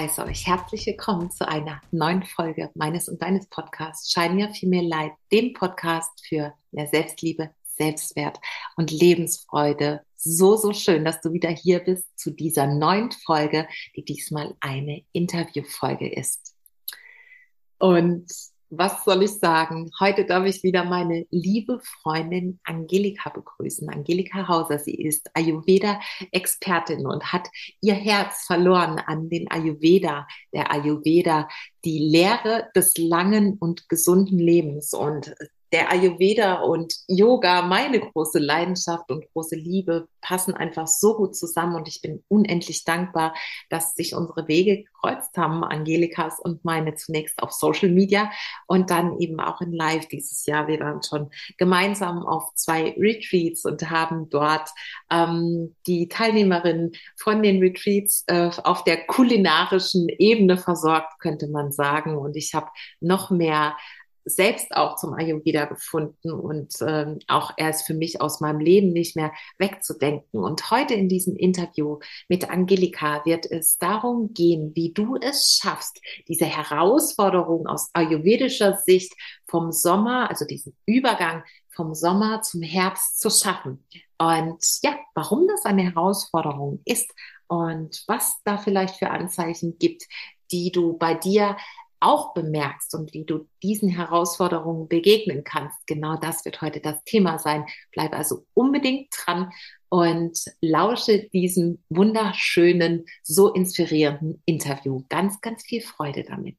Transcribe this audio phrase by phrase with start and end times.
[0.00, 4.88] heiße euch herzlich willkommen zu einer neuen Folge meines und deines Podcasts Shine Your Female
[4.88, 8.40] Light, dem Podcast für mehr Selbstliebe, Selbstwert
[8.76, 10.00] und Lebensfreude.
[10.16, 15.04] So, so schön, dass du wieder hier bist zu dieser neuen Folge, die diesmal eine
[15.12, 16.54] Interviewfolge ist.
[17.78, 18.32] Und
[18.70, 19.90] was soll ich sagen?
[19.98, 23.88] Heute darf ich wieder meine liebe Freundin Angelika begrüßen.
[23.88, 27.48] Angelika Hauser, sie ist Ayurveda-Expertin und hat
[27.80, 31.48] ihr Herz verloren an den Ayurveda, der Ayurveda,
[31.84, 34.94] die Lehre des langen und gesunden Lebens.
[34.94, 35.34] Und
[35.72, 41.76] der Ayurveda und Yoga, meine große Leidenschaft und große Liebe, passen einfach so gut zusammen
[41.76, 43.34] und ich bin unendlich dankbar,
[43.68, 48.30] dass sich unsere Wege gekreuzt haben, Angelikas und meine zunächst auf Social Media
[48.66, 50.68] und dann eben auch in Live dieses Jahr.
[50.68, 54.68] Wir waren schon gemeinsam auf zwei Retreats und haben dort
[55.10, 62.16] ähm, die Teilnehmerinnen von den Retreats äh, auf der kulinarischen Ebene versorgt, könnte man sagen.
[62.16, 62.68] Und ich habe
[63.00, 63.76] noch mehr
[64.24, 68.92] selbst auch zum Ayurveda gefunden und ähm, auch er ist für mich aus meinem Leben
[68.92, 70.40] nicht mehr wegzudenken.
[70.40, 76.00] Und heute in diesem Interview mit Angelika wird es darum gehen, wie du es schaffst,
[76.28, 79.14] diese Herausforderung aus ayurvedischer Sicht
[79.46, 83.84] vom Sommer, also diesen Übergang vom Sommer zum Herbst zu schaffen.
[84.18, 87.10] Und ja, warum das eine Herausforderung ist
[87.46, 90.06] und was da vielleicht für Anzeichen gibt,
[90.50, 91.56] die du bei dir
[92.00, 95.76] auch bemerkst und wie du diesen Herausforderungen begegnen kannst.
[95.86, 97.66] Genau das wird heute das Thema sein.
[97.92, 99.50] Bleib also unbedingt dran
[99.90, 105.04] und lausche diesem wunderschönen, so inspirierenden Interview.
[105.08, 106.58] Ganz, ganz viel Freude damit.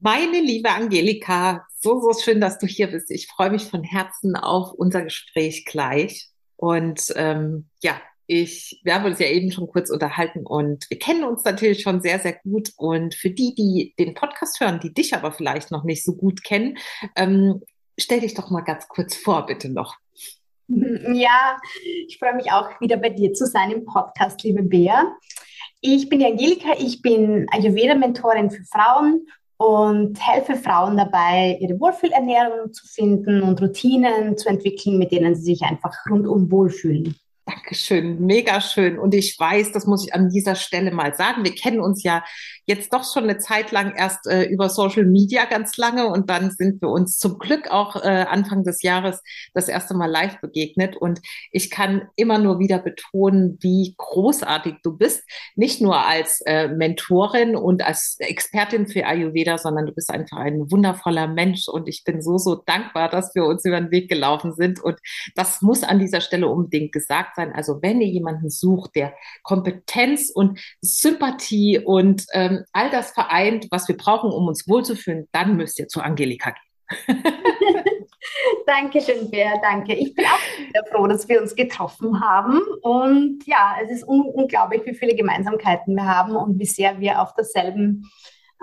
[0.00, 3.10] Meine liebe Angelika, so, so schön, dass du hier bist.
[3.10, 6.28] Ich freue mich von Herzen auf unser Gespräch gleich.
[6.56, 11.24] Und ähm, ja, ich, wir haben uns ja eben schon kurz unterhalten und wir kennen
[11.24, 12.72] uns natürlich schon sehr, sehr gut.
[12.76, 16.42] Und für die, die den Podcast hören, die dich aber vielleicht noch nicht so gut
[16.42, 16.76] kennen,
[17.14, 17.62] ähm,
[17.98, 19.96] stell dich doch mal ganz kurz vor, bitte noch.
[20.68, 21.58] Ja,
[22.08, 25.16] ich freue mich auch wieder bei dir zu sein im Podcast, liebe Bea.
[25.80, 32.72] Ich bin die Angelika, ich bin Ayurveda-Mentorin für Frauen und helfe Frauen dabei, ihre Wohlfühlernährung
[32.72, 37.14] zu finden und Routinen zu entwickeln, mit denen sie sich einfach rundum wohlfühlen.
[37.48, 38.98] Dankeschön, mega schön.
[38.98, 42.24] Und ich weiß, das muss ich an dieser Stelle mal sagen, wir kennen uns ja
[42.64, 46.50] jetzt doch schon eine Zeit lang erst äh, über Social Media ganz lange und dann
[46.50, 49.22] sind wir uns zum Glück auch äh, Anfang des Jahres
[49.54, 50.96] das erste Mal live begegnet.
[50.96, 51.20] Und
[51.52, 55.22] ich kann immer nur wieder betonen, wie großartig du bist.
[55.54, 60.68] Nicht nur als äh, Mentorin und als Expertin für Ayurveda, sondern du bist einfach ein
[60.72, 61.68] wundervoller Mensch.
[61.68, 64.82] Und ich bin so, so dankbar, dass wir uns über den Weg gelaufen sind.
[64.82, 64.98] Und
[65.36, 67.52] das muss an dieser Stelle unbedingt gesagt sein.
[67.54, 73.86] Also wenn ihr jemanden sucht, der Kompetenz und Sympathie und ähm, all das vereint, was
[73.88, 76.62] wir brauchen, um uns wohlzufühlen, dann müsst ihr zu Angelika gehen.
[78.66, 79.94] Dankeschön, Bea, danke.
[79.94, 80.38] Ich bin auch
[80.72, 82.60] sehr froh, dass wir uns getroffen haben.
[82.82, 87.22] Und ja, es ist un unglaublich, wie viele Gemeinsamkeiten wir haben und wie sehr wir
[87.22, 88.10] auf derselben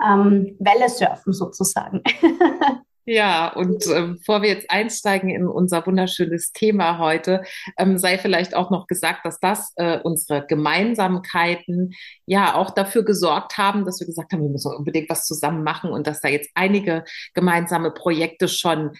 [0.04, 2.02] ähm, Welle surfen, sozusagen.
[3.06, 7.42] Ja, und ähm, bevor wir jetzt einsteigen in unser wunderschönes Thema heute,
[7.76, 11.92] ähm, sei vielleicht auch noch gesagt, dass das äh, unsere Gemeinsamkeiten
[12.24, 15.90] ja auch dafür gesorgt haben, dass wir gesagt haben, wir müssen unbedingt was zusammen machen
[15.90, 17.04] und dass da jetzt einige
[17.34, 18.92] gemeinsame Projekte schon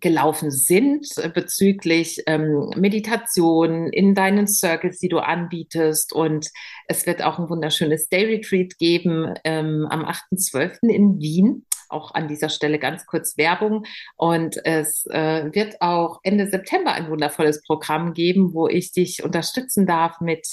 [0.00, 6.12] gelaufen sind äh, bezüglich ähm, Meditation in deinen Circles, die du anbietest.
[6.12, 6.50] Und
[6.88, 10.88] es wird auch ein wunderschönes Day Retreat geben ähm, am 8.12.
[10.88, 13.84] in Wien auch an dieser Stelle ganz kurz Werbung.
[14.16, 19.86] Und es äh, wird auch Ende September ein wundervolles Programm geben, wo ich dich unterstützen
[19.86, 20.46] darf mit,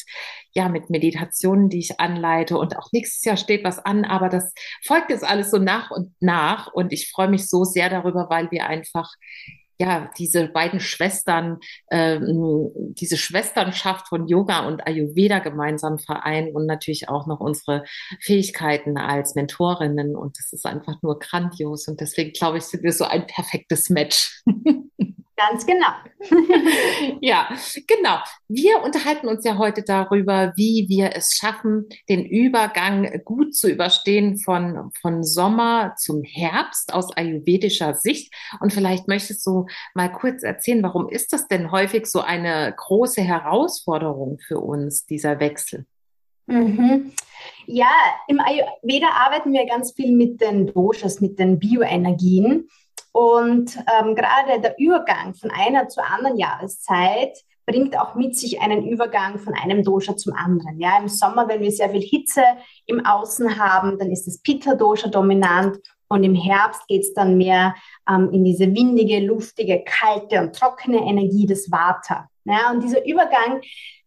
[0.54, 2.58] ja, mit Meditationen, die ich anleite.
[2.58, 4.54] Und auch nächstes Jahr steht was an, aber das
[4.86, 6.72] folgt jetzt alles so nach und nach.
[6.74, 9.10] Und ich freue mich so sehr darüber, weil wir einfach
[9.80, 11.60] ja, diese beiden Schwestern,
[11.90, 17.86] ähm, diese Schwesternschaft von Yoga und Ayurveda gemeinsam vereinen und natürlich auch noch unsere
[18.20, 20.18] Fähigkeiten als Mentorinnen.
[20.18, 21.88] Und das ist einfach nur grandios.
[21.88, 24.44] Und deswegen glaube ich, sind wir so ein perfektes Match.
[25.39, 25.88] Ganz genau.
[27.21, 27.47] ja,
[27.88, 28.18] genau.
[28.50, 34.38] Wir unterhalten uns ja heute darüber, wie wir es schaffen, den Übergang gut zu überstehen
[34.38, 38.33] von, von Sommer zum Herbst aus ayurvedischer Sicht.
[38.59, 43.21] Und vielleicht möchtest du mal kurz erzählen, warum ist das denn häufig so eine große
[43.21, 45.86] Herausforderung für uns, dieser Wechsel?
[46.47, 47.13] Mhm.
[47.65, 47.91] Ja,
[48.27, 52.68] im Ayurveda arbeiten wir ganz viel mit den Doshas, mit den Bioenergien.
[53.12, 58.88] Und ähm, gerade der Übergang von einer zur anderen Jahreszeit bringt auch mit sich einen
[58.88, 60.80] Übergang von einem Dosha zum anderen.
[60.80, 62.42] Ja, im Sommer, wenn wir sehr viel Hitze
[62.86, 65.78] im Außen haben, dann ist das Pitta-Dosha dominant
[66.08, 67.76] und im Herbst geht es dann mehr
[68.10, 72.28] ähm, in diese windige, luftige, kalte und trockene Energie des Vata.
[72.45, 73.62] Ja, und dieser Übergang,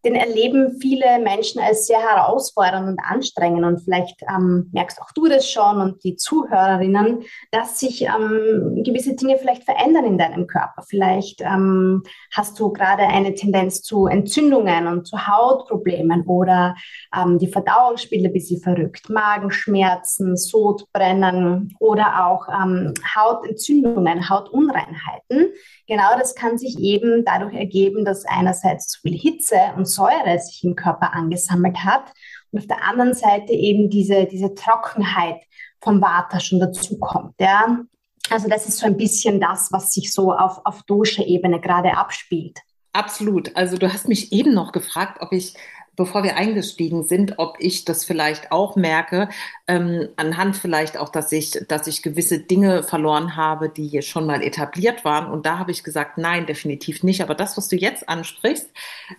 [0.05, 3.63] den erleben viele Menschen als sehr herausfordernd und anstrengend.
[3.63, 9.15] Und vielleicht ähm, merkst auch du das schon und die Zuhörerinnen, dass sich ähm, gewisse
[9.15, 10.83] Dinge vielleicht verändern in deinem Körper.
[10.85, 16.75] Vielleicht ähm, hast du gerade eine Tendenz zu Entzündungen und zu Hautproblemen oder
[17.15, 19.09] ähm, die Verdauung spielt ein bisschen verrückt.
[19.09, 25.53] Magenschmerzen, Sodbrennen oder auch ähm, Hautentzündungen, Hautunreinheiten.
[25.87, 30.63] Genau das kann sich eben dadurch ergeben, dass einerseits zu viel Hitze und Säure sich
[30.63, 32.05] im Körper angesammelt hat
[32.51, 35.41] und auf der anderen Seite eben diese, diese Trockenheit
[35.81, 37.35] vom Vata schon dazukommt.
[37.39, 37.79] Ja?
[38.29, 42.59] Also das ist so ein bisschen das, was sich so auf, auf Dosha-Ebene gerade abspielt.
[42.93, 43.55] Absolut.
[43.55, 45.55] Also du hast mich eben noch gefragt, ob ich
[45.95, 49.29] bevor wir eingestiegen sind, ob ich das vielleicht auch merke,
[49.67, 54.25] ähm, anhand vielleicht auch, dass ich, dass ich gewisse Dinge verloren habe, die hier schon
[54.25, 55.31] mal etabliert waren.
[55.31, 57.21] Und da habe ich gesagt, nein, definitiv nicht.
[57.21, 58.69] Aber das, was du jetzt ansprichst,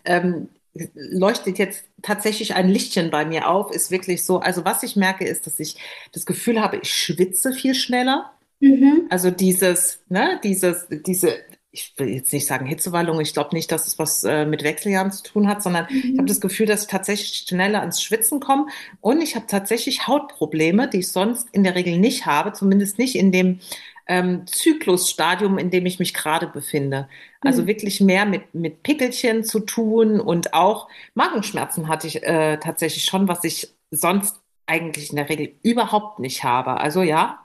[0.05, 0.49] ähm,
[0.95, 4.41] leuchtet jetzt tatsächlich ein Lichtchen bei mir auf, ist wirklich so.
[4.41, 5.77] Also was ich merke, ist, dass ich
[6.13, 8.33] das Gefühl habe, ich schwitze viel schneller.
[8.61, 9.07] Mhm.
[9.11, 11.37] Also dieses, ne, dieses, diese
[11.75, 15.11] ich will jetzt nicht sagen Hitzewallung, ich glaube nicht, dass es was äh, mit Wechseljahren
[15.11, 16.13] zu tun hat, sondern mhm.
[16.13, 18.67] ich habe das Gefühl, dass ich tatsächlich schneller ans Schwitzen komme
[19.01, 23.17] und ich habe tatsächlich Hautprobleme, die ich sonst in der Regel nicht habe, zumindest nicht
[23.17, 23.59] in dem
[24.07, 27.09] ähm, Zyklusstadium, in dem ich mich gerade befinde.
[27.41, 27.67] Also mhm.
[27.67, 33.27] wirklich mehr mit, mit Pickelchen zu tun und auch Magenschmerzen hatte ich äh, tatsächlich schon,
[33.27, 36.81] was ich sonst eigentlich in der Regel überhaupt nicht habe.
[36.81, 37.41] Also ja,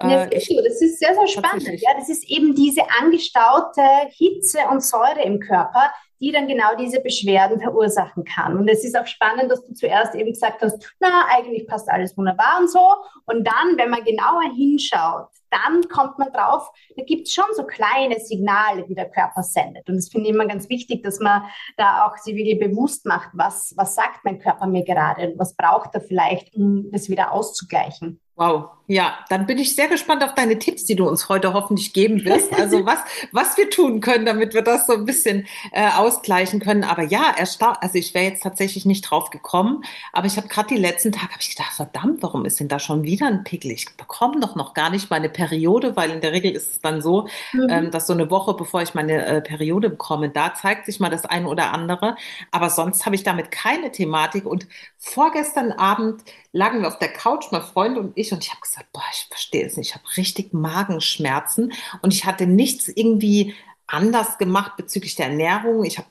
[0.00, 1.80] das äh, ist so, das ist sehr, sehr spannend.
[1.80, 7.00] Ja, das ist eben diese angestaute Hitze und Säure im Körper, die dann genau diese
[7.00, 8.56] Beschwerden verursachen kann.
[8.56, 12.16] Und es ist auch spannend, dass du zuerst eben gesagt hast, na, eigentlich passt alles
[12.16, 12.94] wunderbar und so.
[13.26, 17.64] Und dann, wenn man genauer hinschaut, dann kommt man drauf, da gibt es schon so
[17.64, 19.88] kleine Signale, die der Körper sendet.
[19.88, 21.42] Und das finde ich immer ganz wichtig, dass man
[21.76, 25.56] da auch sich wirklich bewusst macht, was, was sagt mein Körper mir gerade und was
[25.56, 28.20] braucht er vielleicht, um das wieder auszugleichen.
[28.40, 31.92] Wow, ja, dann bin ich sehr gespannt auf deine Tipps, die du uns heute hoffentlich
[31.92, 32.50] geben wirst.
[32.60, 32.98] Also was,
[33.32, 36.84] was wir tun können, damit wir das so ein bisschen äh, ausgleichen können.
[36.84, 40.80] Aber ja, also ich wäre jetzt tatsächlich nicht drauf gekommen, aber ich habe gerade die
[40.80, 43.70] letzten Tage, habe ich gedacht, verdammt, warum ist denn da schon wieder ein Pickel?
[43.70, 47.00] Ich bekomme doch noch gar nicht meine Periode, weil in der Regel ist es dann
[47.00, 47.66] so, mhm.
[47.70, 51.10] ähm, dass so eine Woche, bevor ich meine äh, Periode bekomme, da zeigt sich mal
[51.10, 52.16] das eine oder andere.
[52.50, 54.46] Aber sonst habe ich damit keine Thematik.
[54.46, 54.66] Und
[54.98, 58.92] vorgestern Abend lagen wir auf der Couch, mein Freund und ich, und ich habe gesagt,
[58.92, 63.54] boah, ich verstehe es nicht, ich habe richtig Magenschmerzen und ich hatte nichts irgendwie
[63.86, 65.84] anders gemacht bezüglich der Ernährung.
[65.84, 66.08] Ich habe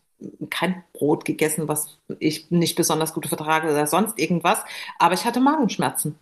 [0.50, 4.64] kein Brot gegessen, was ich nicht besonders gut vertrage oder sonst irgendwas,
[4.98, 6.18] aber ich hatte Magenschmerzen.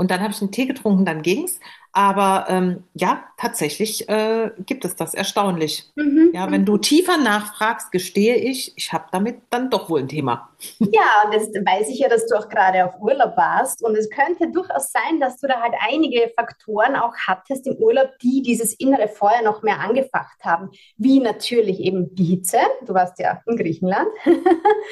[0.00, 1.60] Und dann habe ich einen Tee getrunken, dann ging's.
[1.92, 5.90] Aber ähm, ja, tatsächlich äh, gibt es das erstaunlich.
[5.94, 6.30] Mhm.
[6.32, 10.48] Ja, wenn du tiefer nachfragst, gestehe ich, ich habe damit dann doch wohl ein Thema.
[10.78, 13.82] Ja, und das weiß ich ja, dass du auch gerade auf Urlaub warst.
[13.82, 18.10] Und es könnte durchaus sein, dass du da halt einige Faktoren auch hattest im Urlaub,
[18.22, 20.70] die dieses innere Feuer noch mehr angefacht haben.
[20.96, 22.58] Wie natürlich eben die Hitze.
[22.86, 24.08] Du warst ja in Griechenland.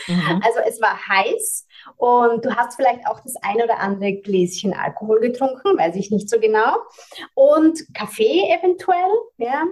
[0.07, 0.43] Mhm.
[0.45, 1.67] Also es war heiß.
[1.97, 6.29] Und du hast vielleicht auch das ein oder andere Gläschen Alkohol getrunken, weiß ich nicht
[6.29, 6.77] so genau.
[7.35, 9.65] Und Kaffee eventuell, ja.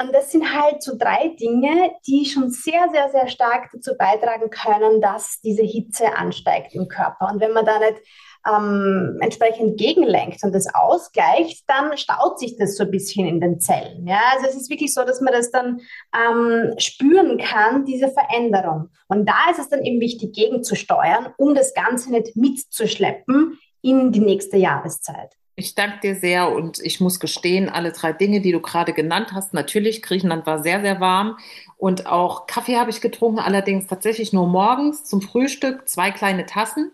[0.00, 4.50] Und das sind halt so drei Dinge, die schon sehr, sehr, sehr stark dazu beitragen
[4.50, 7.30] können, dass diese Hitze ansteigt im Körper.
[7.32, 8.02] Und wenn man da nicht
[8.48, 13.60] ähm, entsprechend gegenlenkt und das ausgleicht, dann staut sich das so ein bisschen in den
[13.60, 14.06] Zellen.
[14.06, 14.20] Ja?
[14.34, 15.80] Also es ist wirklich so, dass man das dann
[16.14, 18.90] ähm, spüren kann, diese Veränderung.
[19.08, 24.20] Und da ist es dann eben wichtig, gegenzusteuern, um das Ganze nicht mitzuschleppen in die
[24.20, 25.36] nächste Jahreszeit.
[25.54, 29.32] Ich danke dir sehr und ich muss gestehen, alle drei Dinge, die du gerade genannt
[29.34, 31.36] hast, natürlich, Griechenland war sehr, sehr warm
[31.76, 36.92] und auch Kaffee habe ich getrunken, allerdings tatsächlich nur morgens zum Frühstück, zwei kleine Tassen.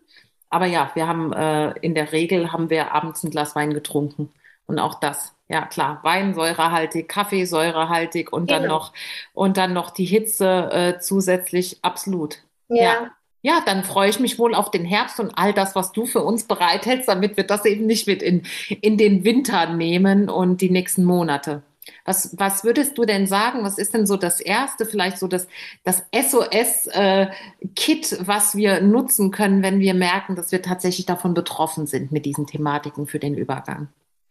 [0.50, 4.31] Aber ja, wir haben äh, in der Regel haben wir abends ein Glas Wein getrunken.
[4.67, 8.75] Und auch das, ja klar, Wein säurehaltig, Kaffee säurehaltig und dann genau.
[8.75, 8.93] noch
[9.33, 12.43] und dann noch die Hitze äh, zusätzlich absolut.
[12.69, 12.85] Ja.
[12.85, 13.11] ja.
[13.43, 13.62] ja.
[13.64, 16.45] dann freue ich mich wohl auf den Herbst und all das, was du für uns
[16.45, 21.05] bereithältst, damit wir das eben nicht mit in, in den Winter nehmen und die nächsten
[21.05, 21.62] Monate.
[22.04, 23.64] Was, was würdest du denn sagen?
[23.64, 25.49] Was ist denn so das erste, vielleicht so das,
[25.85, 26.92] das SOS-Kit,
[28.12, 32.25] äh, was wir nutzen können, wenn wir merken, dass wir tatsächlich davon betroffen sind mit
[32.26, 33.88] diesen Thematiken für den Übergang?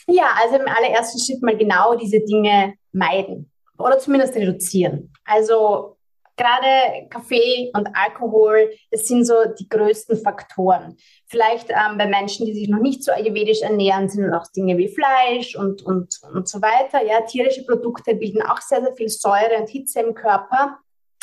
[0.08, 5.12] Ja, also im allerersten Schritt mal genau diese Dinge meiden oder zumindest reduzieren.
[5.26, 5.97] Also
[6.38, 10.96] gerade Kaffee und Alkohol, das sind so die größten Faktoren.
[11.26, 14.88] Vielleicht ähm, bei Menschen, die sich noch nicht so ayurvedisch ernähren, sind auch Dinge wie
[14.88, 17.04] Fleisch und, und, und so weiter.
[17.04, 20.78] Ja, tierische Produkte bilden auch sehr, sehr viel Säure und Hitze im Körper.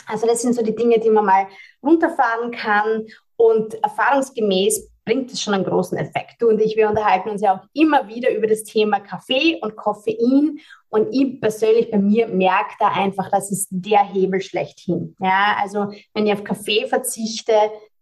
[0.07, 1.47] Also das sind so die Dinge, die man mal
[1.83, 3.07] runterfahren kann.
[3.37, 6.41] Und erfahrungsgemäß bringt es schon einen großen Effekt.
[6.41, 9.77] Du und ich, wir unterhalten uns ja auch immer wieder über das Thema Kaffee und
[9.77, 10.59] Koffein.
[10.89, 15.17] Und ich persönlich bei mir merke da einfach, das ist der Hebel schlechthin.
[15.21, 17.53] Ja, also wenn ich auf Kaffee verzichte,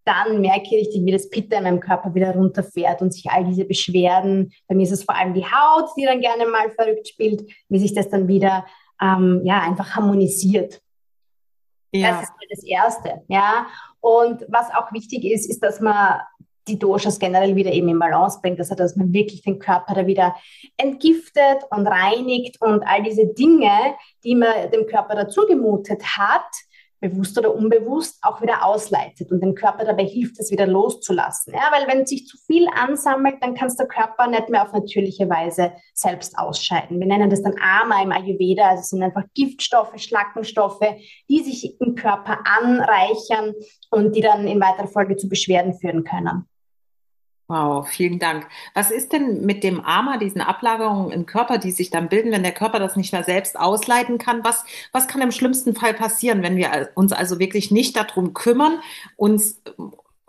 [0.04, 3.44] dann merke ich richtig, wie das Pitter in meinem Körper wieder runterfährt und sich all
[3.44, 7.08] diese Beschwerden, bei mir ist es vor allem die Haut, die dann gerne mal verrückt
[7.08, 8.66] spielt, wie sich das dann wieder
[9.00, 10.80] ähm, ja, einfach harmonisiert.
[11.92, 12.10] Ja.
[12.12, 13.22] Das ist das Erste.
[13.28, 13.66] Ja.
[14.00, 16.20] Und was auch wichtig ist, ist, dass man
[16.68, 20.06] die Doshas generell wieder eben in Balance bringt, also dass man wirklich den Körper da
[20.06, 20.34] wieder
[20.76, 26.50] entgiftet und reinigt und all diese Dinge, die man dem Körper dazu gemutet hat,
[27.02, 31.52] bewusst oder unbewusst auch wieder ausleitet und dem Körper dabei hilft, es wieder loszulassen.
[31.52, 34.72] Ja, weil wenn sich zu viel ansammelt, dann kann es der Körper nicht mehr auf
[34.72, 37.00] natürliche Weise selbst ausscheiden.
[37.00, 40.94] Wir nennen das dann Ama im Ayurveda, also es sind einfach Giftstoffe, Schlackenstoffe,
[41.28, 43.54] die sich im Körper anreichern
[43.90, 46.46] und die dann in weiterer Folge zu Beschwerden führen können.
[47.48, 48.46] Wow, vielen Dank.
[48.72, 52.42] Was ist denn mit dem AMA, diesen Ablagerungen im Körper, die sich dann bilden, wenn
[52.42, 54.44] der Körper das nicht mehr selbst ausleiten kann?
[54.44, 58.78] Was, was kann im schlimmsten Fall passieren, wenn wir uns also wirklich nicht darum kümmern,
[59.16, 59.60] uns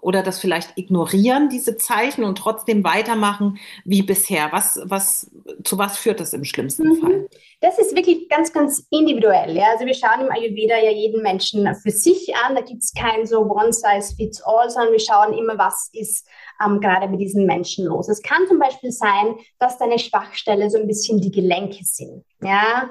[0.01, 4.51] oder das vielleicht ignorieren, diese Zeichen und trotzdem weitermachen wie bisher?
[4.51, 5.31] Was, was,
[5.63, 6.99] zu was führt das im schlimmsten mhm.
[6.99, 7.29] Fall?
[7.63, 9.55] Das ist wirklich ganz, ganz individuell.
[9.55, 9.67] Ja?
[9.71, 12.55] Also wir schauen im Ayurveda ja jeden Menschen für sich an.
[12.55, 16.27] Da gibt es kein so One Size Fits All, sondern wir schauen immer, was ist
[16.63, 18.09] ähm, gerade mit diesen Menschen los.
[18.09, 22.25] Es kann zum Beispiel sein, dass deine Schwachstelle so ein bisschen die Gelenke sind.
[22.41, 22.89] Ja,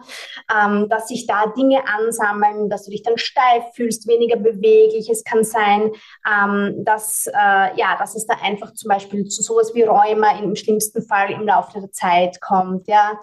[0.50, 5.10] ähm, dass sich da Dinge ansammeln, dass du dich dann steif fühlst, weniger beweglich.
[5.10, 5.90] Es kann sein,
[6.26, 10.56] ähm, dass, äh, ja, dass es da einfach zum Beispiel zu sowas wie Rheuma im
[10.56, 12.88] schlimmsten Fall im Laufe der Zeit kommt.
[12.88, 13.20] Ja,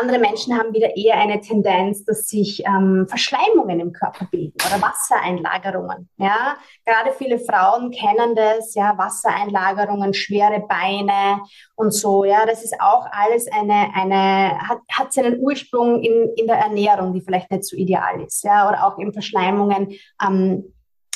[0.00, 4.80] andere Menschen haben wieder eher eine Tendenz, dass sich ähm, Verschleimungen im Körper bilden oder
[4.82, 6.08] Wassereinlagerungen.
[6.18, 11.40] Ja, gerade viele Frauen kennen das, ja, Wassereinlagerungen schwere Beine
[11.74, 12.24] und so.
[12.24, 17.12] Ja, das ist auch alles eine, eine hat, hat seinen Ursprung in, in der Ernährung,
[17.12, 18.44] die vielleicht nicht so ideal ist.
[18.44, 20.72] Ja, oder auch in Verschleimungen ähm,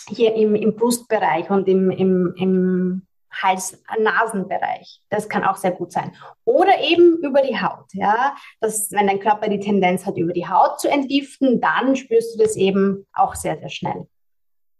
[0.08, 5.02] hier im, im Brustbereich und im, im, im Hals-Nasenbereich.
[5.08, 6.16] Das kann auch sehr gut sein.
[6.44, 7.92] Oder eben über die Haut.
[7.92, 12.34] Ja, dass, wenn dein Körper die Tendenz hat, über die Haut zu entgiften, dann spürst
[12.34, 14.08] du das eben auch sehr, sehr schnell.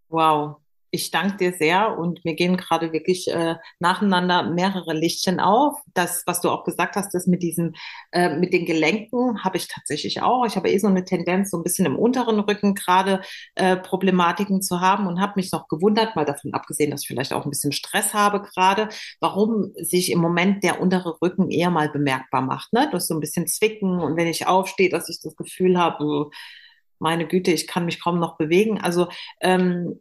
[0.08, 0.56] Wow,
[0.90, 5.78] ich danke dir sehr und mir gehen gerade wirklich äh, nacheinander mehrere Lichtchen auf.
[5.94, 7.76] Das, was du auch gesagt hast, das mit diesen,
[8.12, 10.44] äh, mit den Gelenken habe ich tatsächlich auch.
[10.46, 13.20] Ich habe eh so eine Tendenz, so ein bisschen im unteren Rücken gerade
[13.54, 17.32] äh, Problematiken zu haben und habe mich noch gewundert, mal davon abgesehen, dass ich vielleicht
[17.32, 18.88] auch ein bisschen Stress habe gerade,
[19.20, 22.72] warum sich im Moment der untere Rücken eher mal bemerkbar macht.
[22.72, 22.88] Ne?
[22.92, 26.30] Das so ein bisschen zwicken und wenn ich aufstehe, dass ich das Gefühl habe,
[26.98, 28.78] meine Güte, ich kann mich kaum noch bewegen.
[28.78, 29.08] Also
[29.40, 30.00] ähm,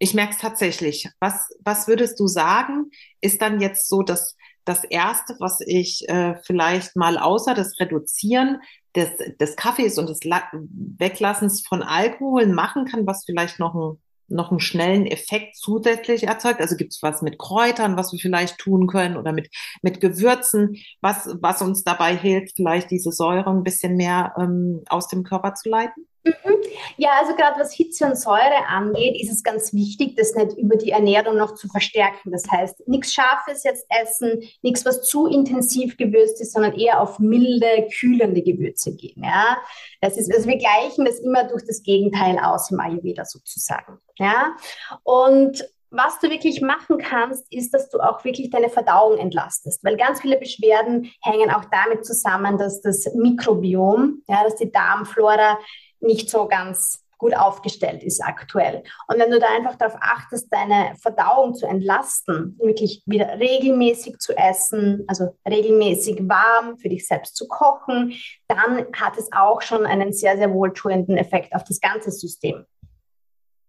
[0.00, 1.08] ich merke es tatsächlich.
[1.20, 2.90] Was, was würdest du sagen,
[3.20, 8.60] ist dann jetzt so das, das Erste, was ich äh, vielleicht mal außer das Reduzieren
[8.96, 14.02] des, des Kaffees und des La Weglassens von Alkohol machen kann, was vielleicht noch einen,
[14.28, 16.62] noch einen schnellen Effekt zusätzlich erzeugt?
[16.62, 19.50] Also gibt es was mit Kräutern, was wir vielleicht tun können oder mit,
[19.82, 25.08] mit Gewürzen, was, was uns dabei hilft, vielleicht diese Säure ein bisschen mehr ähm, aus
[25.08, 26.06] dem Körper zu leiten?
[26.22, 26.56] Mhm.
[26.96, 30.76] Ja, also gerade was Hitze und Säure angeht, ist es ganz wichtig, das nicht über
[30.76, 32.30] die Ernährung noch zu verstärken.
[32.30, 37.18] Das heißt, nichts Scharfes jetzt essen, nichts, was zu intensiv gewürzt ist, sondern eher auf
[37.18, 39.24] milde, kühlende Gewürze gehen.
[39.24, 39.58] Ja,
[40.00, 43.98] das ist, also wir gleichen das immer durch das Gegenteil aus im Ayurveda sozusagen.
[44.18, 44.56] Ja,
[45.02, 49.96] und was du wirklich machen kannst, ist, dass du auch wirklich deine Verdauung entlastest, weil
[49.96, 55.58] ganz viele Beschwerden hängen auch damit zusammen, dass das Mikrobiom, ja, dass die Darmflora
[56.00, 58.82] nicht so ganz gut aufgestellt ist aktuell.
[59.06, 64.36] Und wenn du da einfach darauf achtest, deine Verdauung zu entlasten, wirklich wieder regelmäßig zu
[64.36, 68.14] essen, also regelmäßig warm für dich selbst zu kochen,
[68.48, 72.64] dann hat es auch schon einen sehr, sehr wohltuenden Effekt auf das ganze System.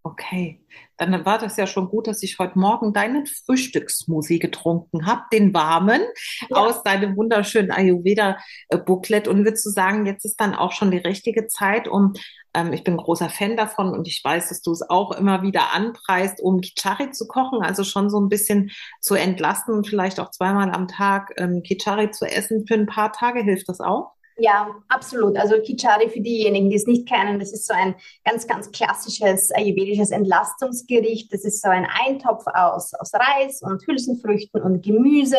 [0.04, 0.60] Okay,
[0.98, 5.54] dann war das ja schon gut, dass ich heute Morgen deinen Frühstückssmoothie getrunken habe, den
[5.54, 6.02] warmen,
[6.50, 6.58] ja.
[6.58, 9.28] aus deinem wunderschönen Ayurveda-Booklet.
[9.28, 12.14] Und würdest du sagen, jetzt ist dann auch schon die richtige Zeit, um,
[12.56, 15.72] ähm, ich bin großer Fan davon und ich weiß, dass du es auch immer wieder
[15.76, 20.32] anpreist, um Kichari zu kochen, also schon so ein bisschen zu entlasten und vielleicht auch
[20.32, 23.44] zweimal am Tag ähm, Kichari zu essen für ein paar Tage.
[23.44, 24.14] Hilft das auch?
[24.42, 25.38] Ja, absolut.
[25.38, 27.94] Also Kichari für diejenigen, die es nicht kennen, das ist so ein
[28.26, 31.32] ganz, ganz klassisches ayurvedisches Entlastungsgericht.
[31.32, 35.38] Das ist so ein Eintopf aus, aus Reis und Hülsenfrüchten und Gemüse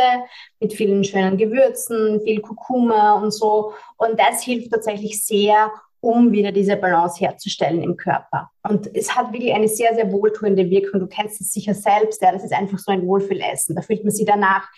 [0.60, 3.72] mit vielen schönen Gewürzen, viel Kurkuma und so.
[3.96, 8.50] Und das hilft tatsächlich sehr, um wieder diese Balance herzustellen im Körper.
[8.62, 11.00] Und es hat wirklich eine sehr, sehr wohltuende Wirkung.
[11.00, 12.22] Du kennst es sicher selbst.
[12.22, 13.74] Ja, das ist einfach so ein Wohlfühlessen.
[13.74, 14.68] Da fühlt man sich danach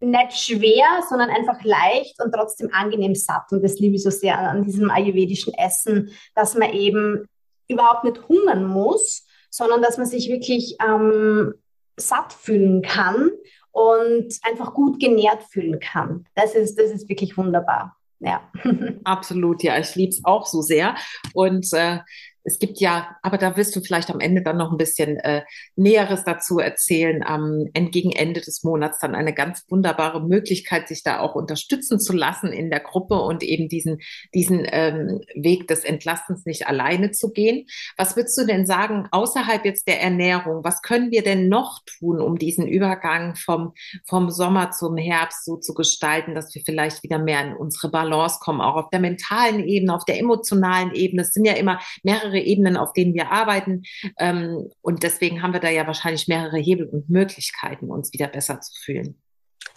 [0.00, 3.50] nicht schwer, sondern einfach leicht und trotzdem angenehm satt.
[3.50, 7.26] Und das liebe ich so sehr an diesem ayurvedischen Essen, dass man eben
[7.68, 11.54] überhaupt nicht hungern muss, sondern dass man sich wirklich ähm,
[11.96, 13.30] satt fühlen kann
[13.72, 16.26] und einfach gut genährt fühlen kann.
[16.34, 17.96] Das ist, das ist wirklich wunderbar.
[18.20, 18.50] Ja.
[19.04, 20.96] Absolut, ja, ich liebe es auch so sehr.
[21.34, 21.98] Und äh,
[22.44, 25.42] es gibt ja, aber da wirst du vielleicht am Ende dann noch ein bisschen äh,
[25.76, 31.20] Näheres dazu erzählen, am gegen Ende des Monats dann eine ganz wunderbare Möglichkeit, sich da
[31.20, 33.98] auch unterstützen zu lassen in der Gruppe und eben diesen,
[34.34, 37.66] diesen ähm, Weg des Entlastens nicht alleine zu gehen.
[37.96, 42.20] Was würdest du denn sagen, außerhalb jetzt der Ernährung, was können wir denn noch tun,
[42.20, 43.74] um diesen Übergang vom,
[44.06, 48.38] vom Sommer zum Herbst so zu gestalten, dass wir vielleicht wieder mehr in unsere Balance
[48.40, 51.22] kommen, auch auf der mentalen Ebene, auf der emotionalen Ebene.
[51.22, 53.82] Es sind ja immer mehrere mehrere Ebenen, auf denen wir arbeiten.
[54.18, 58.60] Ähm, und deswegen haben wir da ja wahrscheinlich mehrere Hebel und Möglichkeiten, uns wieder besser
[58.60, 59.20] zu fühlen.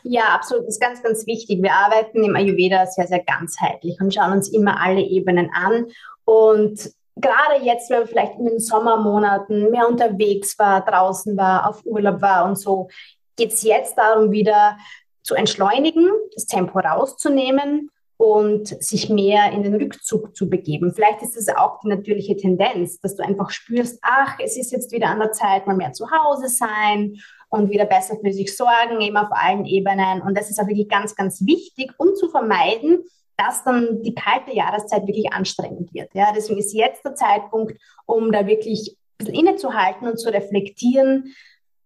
[0.03, 0.65] Ja, absolut.
[0.67, 1.61] Das ist ganz, ganz wichtig.
[1.61, 5.87] Wir arbeiten im Ayurveda sehr, sehr ganzheitlich und schauen uns immer alle Ebenen an.
[6.25, 11.85] Und gerade jetzt, wenn man vielleicht in den Sommermonaten mehr unterwegs war, draußen war, auf
[11.85, 12.89] Urlaub war und so,
[13.35, 14.77] geht es jetzt darum, wieder
[15.23, 17.91] zu entschleunigen, das Tempo rauszunehmen
[18.21, 20.93] und sich mehr in den Rückzug zu begeben.
[20.93, 24.91] Vielleicht ist es auch die natürliche Tendenz, dass du einfach spürst, ach, es ist jetzt
[24.91, 27.15] wieder an der Zeit, mal mehr zu Hause sein
[27.49, 30.21] und wieder besser für sich sorgen, eben auf allen Ebenen.
[30.21, 32.99] Und das ist auch wirklich ganz, ganz wichtig, um zu vermeiden,
[33.37, 36.13] dass dann die kalte Jahreszeit wirklich anstrengend wird.
[36.13, 37.73] Ja, deswegen ist jetzt der Zeitpunkt,
[38.05, 41.33] um da wirklich ein bisschen innezuhalten und zu reflektieren,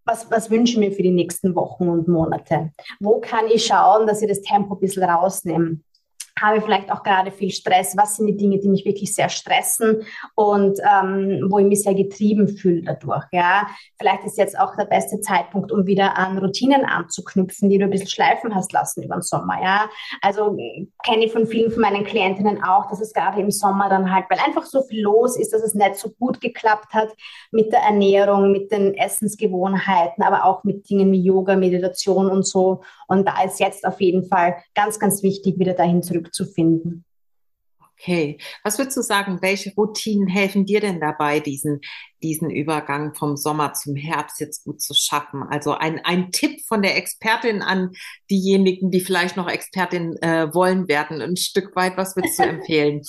[0.04, 2.74] was, was wünsche ich für die nächsten Wochen und Monate?
[3.00, 5.80] Wo kann ich schauen, dass ich das Tempo ein bisschen rausnehme?
[6.42, 10.04] Habe vielleicht auch gerade viel Stress, was sind die Dinge, die mich wirklich sehr stressen
[10.36, 13.24] und ähm, wo ich mich sehr getrieben fühle dadurch.
[13.32, 13.68] Ja,
[13.98, 17.90] vielleicht ist jetzt auch der beste Zeitpunkt, um wieder an Routinen anzuknüpfen, die du ein
[17.90, 19.62] bisschen schleifen hast lassen über den Sommer.
[19.62, 19.90] Ja,
[20.22, 20.58] also
[21.06, 24.26] kenne ich von vielen von meinen Klientinnen auch, dass es gerade im Sommer dann halt,
[24.30, 27.10] weil einfach so viel los ist, dass es nicht so gut geklappt hat
[27.52, 32.82] mit der Ernährung, mit den Essensgewohnheiten, aber auch mit Dingen wie Yoga, Meditation und so.
[33.08, 37.06] Und da ist jetzt auf jeden Fall ganz, ganz wichtig, wieder dahin zurück zurückzufinden.
[37.98, 38.38] Okay.
[38.64, 41.80] Was würdest du sagen, welche Routinen helfen dir denn dabei, diesen,
[42.22, 45.44] diesen Übergang vom Sommer zum Herbst jetzt gut zu schaffen?
[45.44, 47.92] Also ein, ein Tipp von der Expertin an
[48.30, 53.02] diejenigen, die vielleicht noch Expertin äh, wollen werden, ein Stück weit, was würdest du empfehlen?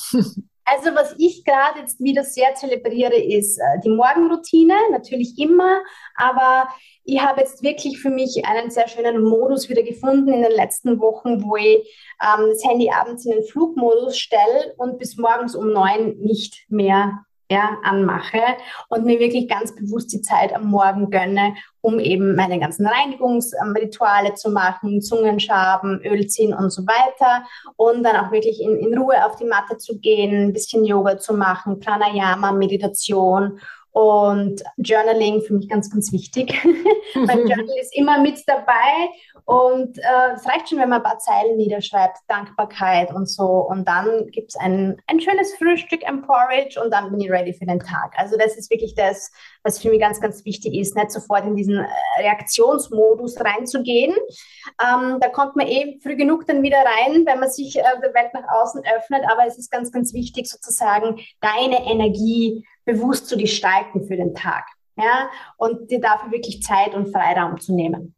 [0.69, 5.81] Also was ich gerade jetzt wieder sehr zelebriere, ist äh, die Morgenroutine, natürlich immer,
[6.17, 6.69] aber
[7.05, 10.99] ich habe jetzt wirklich für mich einen sehr schönen Modus wieder gefunden in den letzten
[10.99, 11.89] Wochen, wo ich
[12.21, 17.26] ähm, das Handy abends in den Flugmodus stelle und bis morgens um neun nicht mehr
[17.51, 18.41] ja, anmache
[18.89, 24.35] und mir wirklich ganz bewusst die Zeit am Morgen gönne, um eben meine ganzen Reinigungsrituale
[24.35, 27.47] zu machen, Zungenschaben, Öl ziehen und so weiter.
[27.77, 31.19] Und dann auch wirklich in, in Ruhe auf die Matte zu gehen, ein bisschen Yoga
[31.19, 33.61] zu machen, Pranayama, Meditation
[33.97, 36.53] und Journaling für mich ganz, ganz wichtig.
[37.15, 39.09] mein Journal ist immer mit dabei
[39.47, 43.47] und äh, es reicht schon, wenn man ein paar Zeilen niederschreibt, Dankbarkeit und so.
[43.47, 47.55] Und dann gibt es ein, ein schönes Frühstück, ein Porridge und dann bin ich ready
[47.55, 48.13] für den Tag.
[48.19, 49.33] Also das ist wirklich das,
[49.63, 51.87] was für mich ganz, ganz wichtig ist, nicht sofort in diesen äh,
[52.19, 54.15] Reaktionsmodus reinzugehen.
[54.79, 58.13] Ähm, da kommt man eh früh genug dann wieder rein, wenn man sich äh, der
[58.13, 59.23] Welt nach außen öffnet.
[59.33, 64.65] Aber es ist ganz, ganz wichtig, sozusagen deine Energie bewusst zu gestalten für den Tag.
[64.97, 68.16] Ja, und dir dafür wirklich Zeit und Freiraum zu nehmen.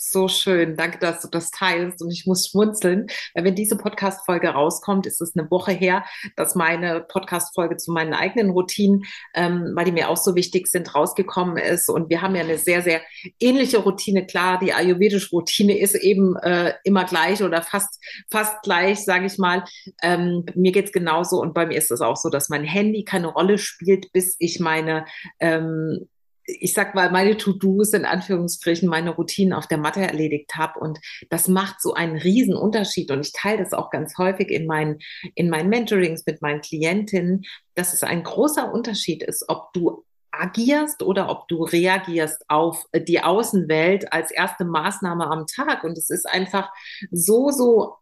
[0.00, 0.76] So schön.
[0.76, 2.00] Danke, dass du das teilst.
[2.02, 6.04] Und ich muss schmunzeln, weil wenn diese Podcast-Folge rauskommt, ist es eine Woche her,
[6.36, 9.02] dass meine Podcast-Folge zu meinen eigenen Routinen,
[9.34, 11.88] ähm, weil die mir auch so wichtig sind, rausgekommen ist.
[11.88, 13.00] Und wir haben ja eine sehr, sehr
[13.40, 14.24] ähnliche Routine.
[14.24, 19.36] Klar, die ayurvedische Routine ist eben äh, immer gleich oder fast, fast gleich, sage ich
[19.36, 19.64] mal.
[20.00, 23.26] Ähm, mir geht's genauso und bei mir ist es auch so, dass mein Handy keine
[23.26, 25.06] Rolle spielt, bis ich meine
[25.40, 26.06] ähm,
[26.48, 30.80] ich sag mal, meine To-Dos in Anführungsstrichen, meine Routinen auf der Matte erledigt habe.
[30.80, 33.10] Und das macht so einen riesen Unterschied.
[33.10, 34.98] Und ich teile das auch ganz häufig in meinen,
[35.34, 41.02] in meinen Mentorings mit meinen Klientinnen, dass es ein großer Unterschied ist, ob du agierst
[41.02, 45.84] oder ob du reagierst auf die Außenwelt als erste Maßnahme am Tag.
[45.84, 46.70] Und es ist einfach
[47.10, 47.96] so, so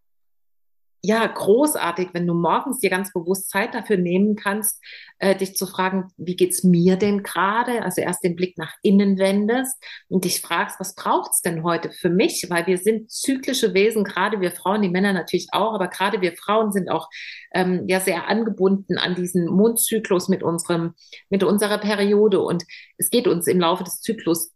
[1.06, 4.82] ja großartig, wenn du morgens dir ganz bewusst Zeit dafür nehmen kannst,
[5.18, 7.82] äh, dich zu fragen, wie geht's mir denn gerade?
[7.82, 9.76] Also erst den Blick nach innen wendest
[10.08, 12.46] und dich fragst, was braucht's denn heute für mich?
[12.50, 16.36] Weil wir sind zyklische Wesen, gerade wir Frauen, die Männer natürlich auch, aber gerade wir
[16.36, 17.08] Frauen sind auch
[17.54, 20.94] ähm, ja sehr angebunden an diesen Mondzyklus mit unserem
[21.30, 22.64] mit unserer Periode und
[22.98, 24.55] es geht uns im Laufe des Zyklus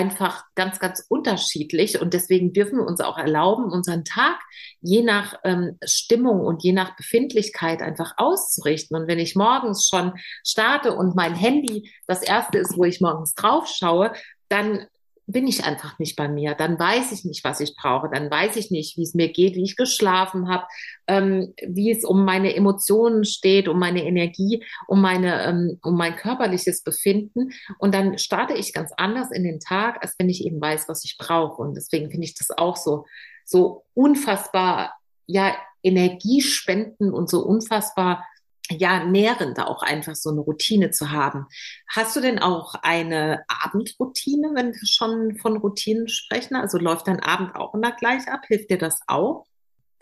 [0.00, 4.40] einfach ganz, ganz unterschiedlich und deswegen dürfen wir uns auch erlauben, unseren Tag
[4.80, 8.96] je nach ähm, Stimmung und je nach Befindlichkeit einfach auszurichten.
[8.96, 13.34] Und wenn ich morgens schon starte und mein Handy das erste ist, wo ich morgens
[13.34, 14.12] drauf schaue,
[14.48, 14.86] dann
[15.32, 16.54] bin ich einfach nicht bei mir.
[16.54, 18.08] Dann weiß ich nicht, was ich brauche.
[18.12, 20.66] Dann weiß ich nicht, wie es mir geht, wie ich geschlafen habe,
[21.06, 26.16] ähm, wie es um meine Emotionen steht, um meine Energie, um meine, ähm, um mein
[26.16, 27.52] körperliches Befinden.
[27.78, 31.04] Und dann starte ich ganz anders in den Tag, als wenn ich eben weiß, was
[31.04, 31.62] ich brauche.
[31.62, 33.06] Und deswegen finde ich das auch so,
[33.44, 34.94] so unfassbar,
[35.26, 38.24] ja, energiespenden und so unfassbar
[38.70, 41.46] ja, nährend auch einfach so eine Routine zu haben.
[41.88, 46.56] Hast du denn auch eine Abendroutine, wenn wir schon von Routinen sprechen?
[46.56, 48.42] Also läuft dein Abend auch immer gleich ab?
[48.46, 49.46] Hilft dir das auch?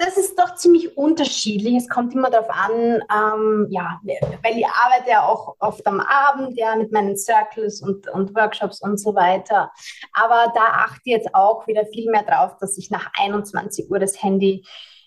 [0.00, 1.74] Das ist doch ziemlich unterschiedlich.
[1.74, 6.56] Es kommt immer darauf an, ähm, ja, weil ich arbeite ja auch oft am Abend,
[6.56, 9.72] ja, mit meinen Circles und, und Workshops und so weiter.
[10.12, 13.98] Aber da achte ich jetzt auch wieder viel mehr drauf, dass ich nach 21 Uhr
[13.98, 14.64] das Handy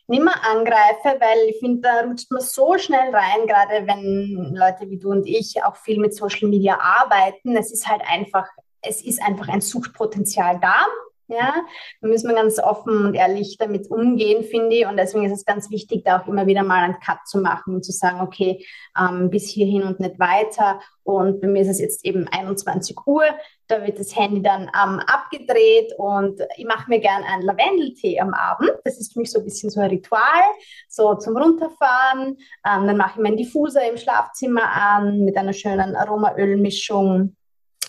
[0.07, 4.89] nicht mehr angreife, weil ich finde, da rutscht man so schnell rein, gerade wenn Leute
[4.89, 7.55] wie du und ich auch viel mit Social Media arbeiten.
[7.55, 8.47] Es ist halt einfach,
[8.81, 10.85] es ist einfach ein Suchtpotenzial da.
[11.31, 11.53] Ja,
[12.01, 14.85] da müssen wir ganz offen und ehrlich damit umgehen, finde ich.
[14.85, 17.73] Und deswegen ist es ganz wichtig, da auch immer wieder mal einen Cut zu machen
[17.73, 18.65] und zu sagen, okay,
[18.99, 20.81] ähm, bis hierhin und nicht weiter.
[21.03, 23.23] Und bei mir ist es jetzt eben 21 Uhr.
[23.67, 28.33] Da wird das Handy dann ähm, abgedreht und ich mache mir gern einen Lavendeltee am
[28.33, 28.71] Abend.
[28.83, 30.43] Das ist für mich so ein bisschen so ein Ritual,
[30.89, 32.35] so zum Runterfahren.
[32.67, 37.37] Ähm, dann mache ich meinen Diffuser im Schlafzimmer an mit einer schönen Aromaölmischung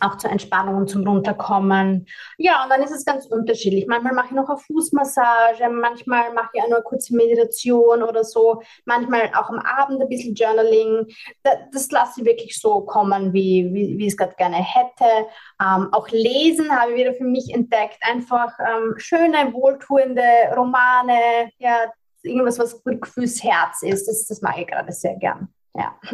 [0.02, 2.06] auch zur Entspannung und zum Runterkommen.
[2.38, 3.86] Ja, und dann ist es ganz unterschiedlich.
[3.86, 8.24] Manchmal mache ich noch eine Fußmassage, manchmal mache ich auch nur eine kurze Meditation oder
[8.24, 11.06] so, manchmal auch am Abend ein bisschen Journaling.
[11.42, 15.28] Das, das lasse ich wirklich so kommen, wie, wie, wie ich es gerade gerne hätte.
[15.60, 17.98] Ähm, auch Lesen habe ich wieder für mich entdeckt.
[18.02, 20.22] Einfach ähm, schöne, wohltuende
[20.56, 24.06] Romane, ja, irgendwas, was gut fürs Herz ist.
[24.06, 25.52] Das, das mag ich gerade sehr gern.
[25.74, 25.96] Ja.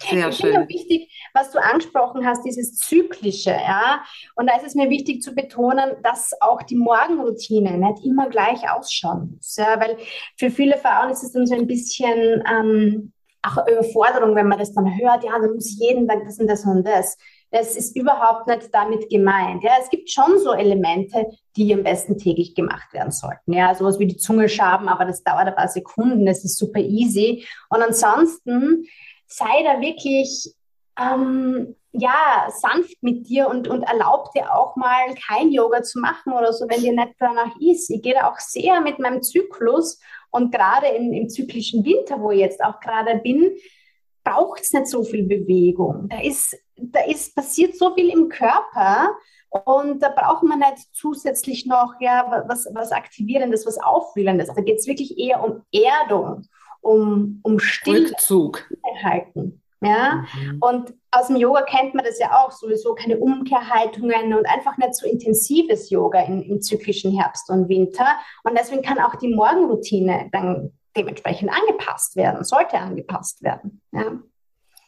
[0.00, 4.02] Sehr ich finde auch wichtig, was du angesprochen hast, dieses Zyklische, ja.
[4.34, 8.70] Und da ist es mir wichtig zu betonen, dass auch die Morgenroutine nicht immer gleich
[8.70, 9.56] ausschauen muss.
[9.56, 9.96] Ja, weil
[10.36, 14.74] für viele Frauen ist es dann so ein bisschen ähm, auch Überforderung, wenn man das
[14.74, 17.16] dann hört, ja, dann muss jeden Tag das und das und das.
[17.50, 19.62] Das ist überhaupt nicht damit gemeint.
[19.62, 23.52] Ja, es gibt schon so Elemente, die am besten täglich gemacht werden sollten.
[23.52, 26.80] Ja, sowas wie die Zunge schaben, aber das dauert ein paar Sekunden, das ist super
[26.80, 27.46] easy.
[27.70, 28.86] Und ansonsten
[29.26, 30.54] sei da wirklich
[30.98, 36.32] ähm, ja, sanft mit dir und, und erlaub dir auch mal kein Yoga zu machen
[36.32, 37.90] oder so, wenn dir nicht danach ist.
[37.90, 42.30] Ich gehe da auch sehr mit meinem Zyklus und gerade im, im zyklischen Winter, wo
[42.30, 43.50] ich jetzt auch gerade bin,
[44.28, 46.08] braucht es nicht so viel Bewegung.
[46.08, 49.16] Da ist, da ist passiert so viel im Körper
[49.50, 54.48] und da braucht man nicht zusätzlich noch ja, was, was Aktivierendes, was Aufwühlendes.
[54.54, 56.46] Da geht es wirklich eher um Erdung,
[56.80, 58.10] um, um Stille.
[58.10, 58.68] Rückzug.
[59.02, 59.62] Halten.
[59.80, 60.58] Ja, mhm.
[60.60, 64.96] und aus dem Yoga kennt man das ja auch sowieso, keine Umkehrhaltungen und einfach nicht
[64.96, 68.06] so intensives Yoga in, im zyklischen Herbst und Winter.
[68.42, 73.80] Und deswegen kann auch die Morgenroutine dann dementsprechend angepasst werden, sollte angepasst werden.
[73.92, 74.12] Ja.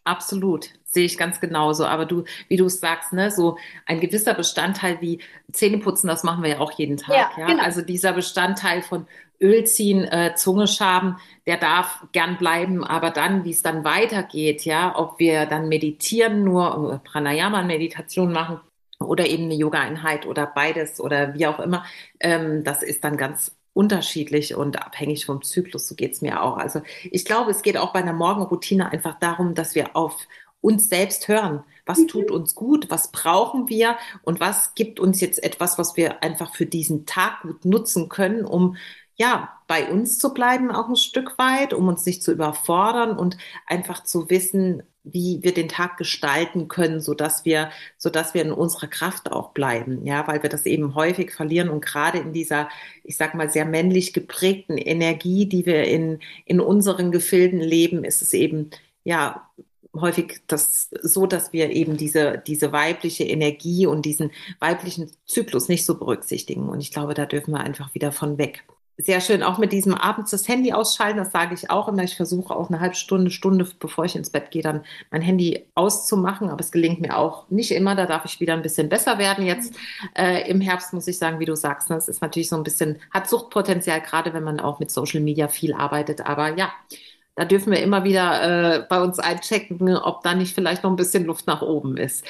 [0.05, 1.85] Absolut, sehe ich ganz genauso.
[1.85, 5.21] Aber du, wie du es sagst, ne, so ein gewisser Bestandteil wie
[5.53, 7.15] Zähneputzen, das machen wir ja auch jeden Tag.
[7.15, 7.47] Ja, ja?
[7.47, 7.63] Genau.
[7.63, 9.07] Also dieser Bestandteil von
[9.41, 12.83] Öl ziehen, äh, Zunge schaben, der darf gern bleiben.
[12.83, 18.61] Aber dann, wie es dann weitergeht, ja, ob wir dann meditieren, nur äh, Pranayama-Meditation machen
[18.99, 21.85] oder eben eine Yoga-Einheit oder beides oder wie auch immer,
[22.21, 25.87] ähm, das ist dann ganz unterschiedlich und abhängig vom Zyklus.
[25.87, 26.57] So geht es mir auch.
[26.57, 30.17] Also ich glaube, es geht auch bei einer Morgenroutine einfach darum, dass wir auf
[30.61, 31.65] uns selbst hören.
[31.87, 32.09] Was mhm.
[32.09, 32.91] tut uns gut?
[32.91, 33.97] Was brauchen wir?
[34.23, 38.45] Und was gibt uns jetzt etwas, was wir einfach für diesen Tag gut nutzen können,
[38.45, 38.77] um
[39.17, 43.37] ja, bei uns zu bleiben auch ein Stück weit, um uns nicht zu überfordern und
[43.67, 48.43] einfach zu wissen, wie wir den Tag gestalten können, so dass wir, so dass wir
[48.43, 52.33] in unserer Kraft auch bleiben, ja, weil wir das eben häufig verlieren und gerade in
[52.33, 52.69] dieser,
[53.05, 58.23] ich sag mal, sehr männlich geprägten Energie, die wir in, in unseren Gefilden leben, ist
[58.23, 58.71] es eben,
[59.05, 59.49] ja,
[59.95, 65.85] häufig das so, dass wir eben diese, diese weibliche Energie und diesen weiblichen Zyklus nicht
[65.85, 66.69] so berücksichtigen.
[66.69, 68.65] Und ich glaube, da dürfen wir einfach wieder von weg.
[69.03, 72.03] Sehr schön, auch mit diesem abends das Handy ausschalten, das sage ich auch immer.
[72.03, 75.65] Ich versuche auch eine halbe Stunde, Stunde, bevor ich ins Bett gehe, dann mein Handy
[75.75, 76.51] auszumachen.
[76.51, 77.95] Aber es gelingt mir auch nicht immer.
[77.95, 79.47] Da darf ich wieder ein bisschen besser werden.
[79.47, 79.75] Jetzt
[80.15, 82.63] äh, im Herbst muss ich sagen, wie du sagst, ne, das ist natürlich so ein
[82.63, 86.27] bisschen, hat Suchtpotenzial, gerade wenn man auch mit Social Media viel arbeitet.
[86.27, 86.71] Aber ja,
[87.41, 90.97] da dürfen wir immer wieder äh, bei uns einchecken, ob da nicht vielleicht noch ein
[90.97, 92.23] bisschen Luft nach oben ist.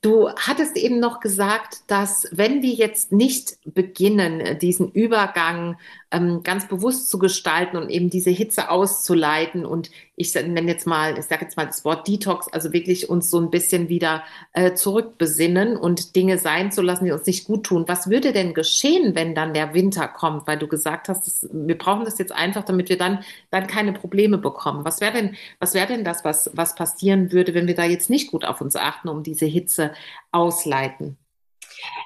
[0.00, 5.78] Du hattest eben noch gesagt, dass wenn wir jetzt nicht beginnen, diesen Übergang
[6.10, 11.18] ähm, ganz bewusst zu gestalten und eben diese Hitze auszuleiten und ich nenne jetzt mal,
[11.18, 14.72] ich sage jetzt mal das Wort Detox, also wirklich uns so ein bisschen wieder äh,
[14.74, 17.84] zurückbesinnen und Dinge sein zu lassen, die uns nicht gut tun.
[17.86, 20.46] Was würde denn geschehen, wenn dann der Winter kommt?
[20.46, 23.92] Weil du gesagt hast, das, wir brauchen das jetzt einfach, damit wir dann, dann keine
[23.92, 24.84] Probleme bekommen.
[24.84, 28.10] Was wäre denn, was wäre denn das, was, was passieren würde, wenn wir da jetzt
[28.10, 29.92] nicht gut auf uns achten, um diese Hitze
[30.30, 31.18] ausleiten?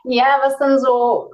[0.05, 1.31] Ja, was dann so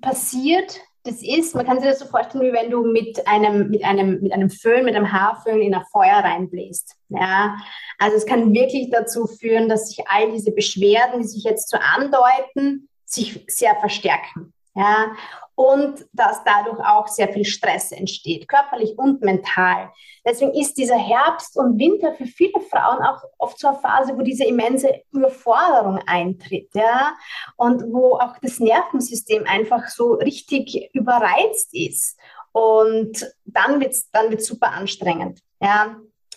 [0.00, 3.84] passiert, das ist, man kann sich das so vorstellen, wie wenn du mit einem, mit
[3.84, 6.94] einem, mit einem Föhn, mit einem Haarföhn in ein Feuer reinbläst.
[7.08, 7.56] Ja,
[7.98, 11.78] also es kann wirklich dazu führen, dass sich all diese Beschwerden, die sich jetzt so
[11.78, 14.52] andeuten, sich sehr verstärken.
[14.74, 15.12] Ja,
[15.56, 19.90] und dass dadurch auch sehr viel Stress entsteht, körperlich und mental.
[20.24, 24.22] Deswegen ist dieser Herbst und Winter für viele Frauen auch oft so eine Phase, wo
[24.22, 27.14] diese immense Überforderung eintritt, ja,
[27.56, 32.16] und wo auch das Nervensystem einfach so richtig überreizt ist.
[32.52, 35.96] Und dann wird es dann wird's super anstrengend, ja.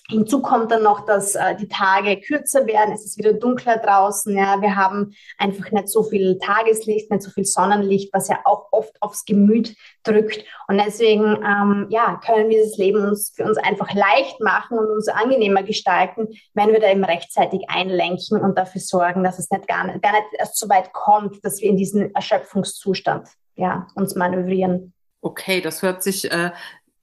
[0.10, 4.36] Hinzu kommt dann noch, dass äh, die Tage kürzer werden, es ist wieder dunkler draußen,
[4.36, 8.68] ja, wir haben einfach nicht so viel Tageslicht, nicht so viel Sonnenlicht, was ja auch
[8.72, 10.44] oft aufs Gemüt drückt.
[10.68, 14.88] Und deswegen, ähm, ja, können wir das Leben uns für uns einfach leicht machen und
[14.88, 19.70] uns angenehmer gestalten, wenn wir da eben rechtzeitig einlenken und dafür sorgen, dass es nicht
[19.70, 24.16] gar nicht, gar nicht erst so weit kommt, dass wir in diesen Erschöpfungszustand, ja, uns
[24.16, 24.94] manövrieren.
[25.22, 26.52] Okay, das hört sich äh,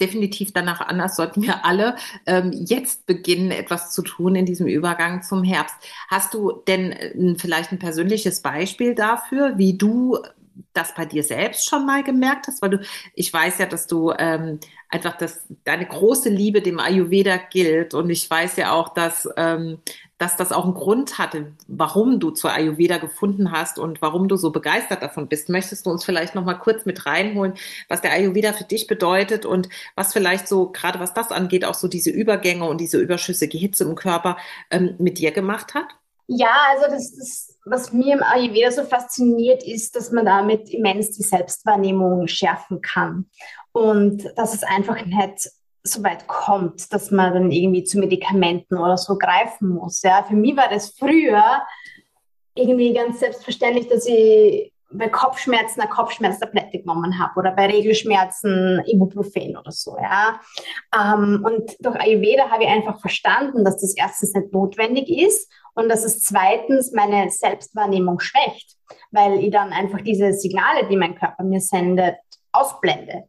[0.01, 5.23] definitiv danach anders sollten wir alle ähm, jetzt beginnen, etwas zu tun in diesem Übergang
[5.23, 5.77] zum Herbst.
[6.09, 10.19] Hast du denn äh, vielleicht ein persönliches Beispiel dafür, wie du
[10.73, 12.63] das bei dir selbst schon mal gemerkt hast?
[12.63, 12.81] Weil du,
[13.15, 18.11] ich weiß ja, dass du ähm, einfach dass deine große Liebe dem Ayurveda gilt und
[18.11, 19.79] ich weiß ja auch, dass ähm,
[20.21, 24.37] dass das auch einen Grund hatte, warum du zur Ayurveda gefunden hast und warum du
[24.37, 25.49] so begeistert davon bist.
[25.49, 27.55] Möchtest du uns vielleicht noch mal kurz mit reinholen,
[27.89, 31.73] was der Ayurveda für dich bedeutet und was vielleicht so gerade was das angeht, auch
[31.73, 34.37] so diese Übergänge und diese überschüssige Hitze im Körper
[34.71, 35.87] ähm, mit dir gemacht hat?
[36.27, 41.13] Ja, also das, das, was mir im Ayurveda so fasziniert, ist, dass man damit immens
[41.13, 43.25] die Selbstwahrnehmung schärfen kann
[43.73, 45.51] und dass es einfach nicht
[45.83, 50.03] so weit kommt, dass man dann irgendwie zu Medikamenten oder so greifen muss.
[50.03, 51.63] Ja, für mich war das früher
[52.55, 59.57] irgendwie ganz selbstverständlich, dass ich bei Kopfschmerzen eine Kopfschmerztablette genommen habe oder bei Regelschmerzen Ibuprofen
[59.57, 60.41] oder so, ja.
[60.95, 65.89] Ähm, und durch Ayurveda habe ich einfach verstanden, dass das erstens nicht notwendig ist und
[65.89, 68.77] dass es zweitens meine Selbstwahrnehmung schwächt,
[69.13, 72.17] weil ich dann einfach diese Signale, die mein Körper mir sendet,
[72.53, 73.29] ausblende.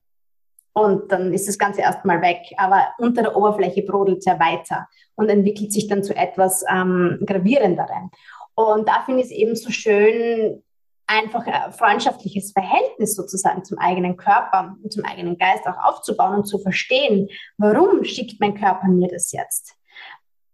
[0.74, 2.40] Und dann ist das Ganze erstmal weg.
[2.58, 7.20] Aber unter der Oberfläche brodelt es ja weiter und entwickelt sich dann zu etwas ähm,
[7.26, 8.10] Gravierenderem.
[8.56, 10.64] Und da finde ich es eben so schön,
[11.12, 16.46] einfach ein freundschaftliches Verhältnis sozusagen zum eigenen Körper und zum eigenen Geist auch aufzubauen und
[16.46, 19.76] zu verstehen, warum schickt mein Körper mir das jetzt?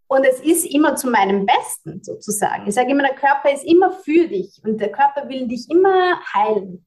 [0.07, 2.65] Und es ist immer zu meinem Besten sozusagen.
[2.67, 6.17] Ich sage immer, der Körper ist immer für dich und der Körper will dich immer
[6.33, 6.85] heilen.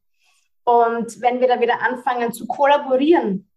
[0.71, 3.49] Und wenn wir da wieder anfangen zu kollaborieren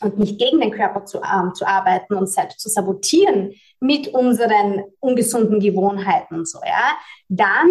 [0.00, 4.84] und nicht gegen den Körper zu, ähm, zu arbeiten und selbst zu sabotieren mit unseren
[5.00, 6.96] ungesunden Gewohnheiten und so, ja,
[7.28, 7.68] dann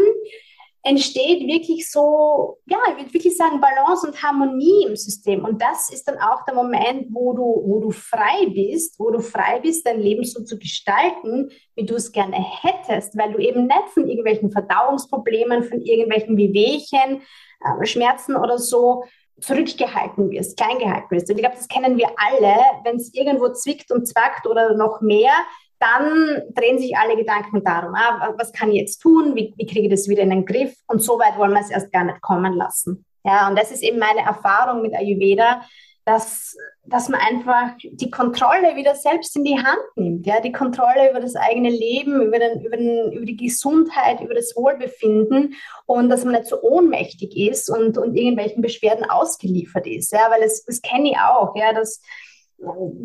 [0.86, 5.46] entsteht wirklich so, ja, ich würde wirklich sagen, Balance und Harmonie im System.
[5.46, 9.22] Und das ist dann auch der Moment, wo du, wo du frei bist, wo du
[9.22, 13.66] frei bist, dein Leben so zu gestalten, wie du es gerne hättest, weil du eben
[13.66, 17.22] nicht von irgendwelchen Verdauungsproblemen, von irgendwelchen Wehwehchen,
[17.64, 19.04] äh, Schmerzen oder so
[19.42, 21.30] zurückgehalten wirst, klein gehalten wirst.
[21.30, 22.56] Und ich glaube, das kennen wir alle.
[22.84, 25.34] Wenn es irgendwo zwickt und zwackt oder noch mehr,
[25.80, 29.88] dann drehen sich alle Gedanken darum, ah, was kann ich jetzt tun, wie, wie kriege
[29.88, 32.22] ich das wieder in den Griff und so weit wollen wir es erst gar nicht
[32.22, 33.06] kommen lassen.
[33.26, 35.62] Ja, und das ist eben meine Erfahrung mit Ayurveda,
[36.06, 41.10] dass, dass man einfach die Kontrolle wieder selbst in die Hand nimmt, ja, die Kontrolle
[41.10, 46.10] über das eigene Leben, über, den, über, den, über die Gesundheit, über das Wohlbefinden und
[46.10, 50.66] dass man nicht so ohnmächtig ist und, und irgendwelchen Beschwerden ausgeliefert ist, ja, weil das,
[50.66, 52.02] das kenne ich auch, ja, dass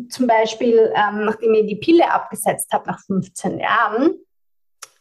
[0.09, 4.15] zum Beispiel, ähm, nachdem ich die Pille abgesetzt habe nach 15 Jahren,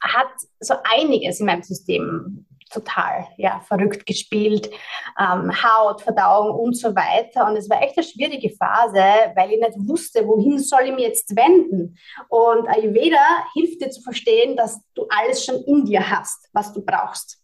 [0.01, 0.29] hat
[0.61, 4.71] so einiges in meinem System total ja, verrückt gespielt,
[5.19, 7.47] ähm, Haut, Verdauung und so weiter.
[7.47, 9.03] Und es war echt eine schwierige Phase,
[9.35, 11.97] weil ich nicht wusste, wohin soll ich mich jetzt wenden.
[12.29, 16.85] Und Ayurveda hilft dir zu verstehen, dass du alles schon in dir hast, was du
[16.85, 17.38] brauchst.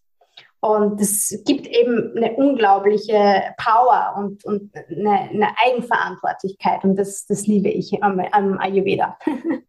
[0.65, 6.83] Und es gibt eben eine unglaubliche Power und, und eine, eine Eigenverantwortlichkeit.
[6.83, 9.15] Und das, das liebe ich am, am Ayurveda.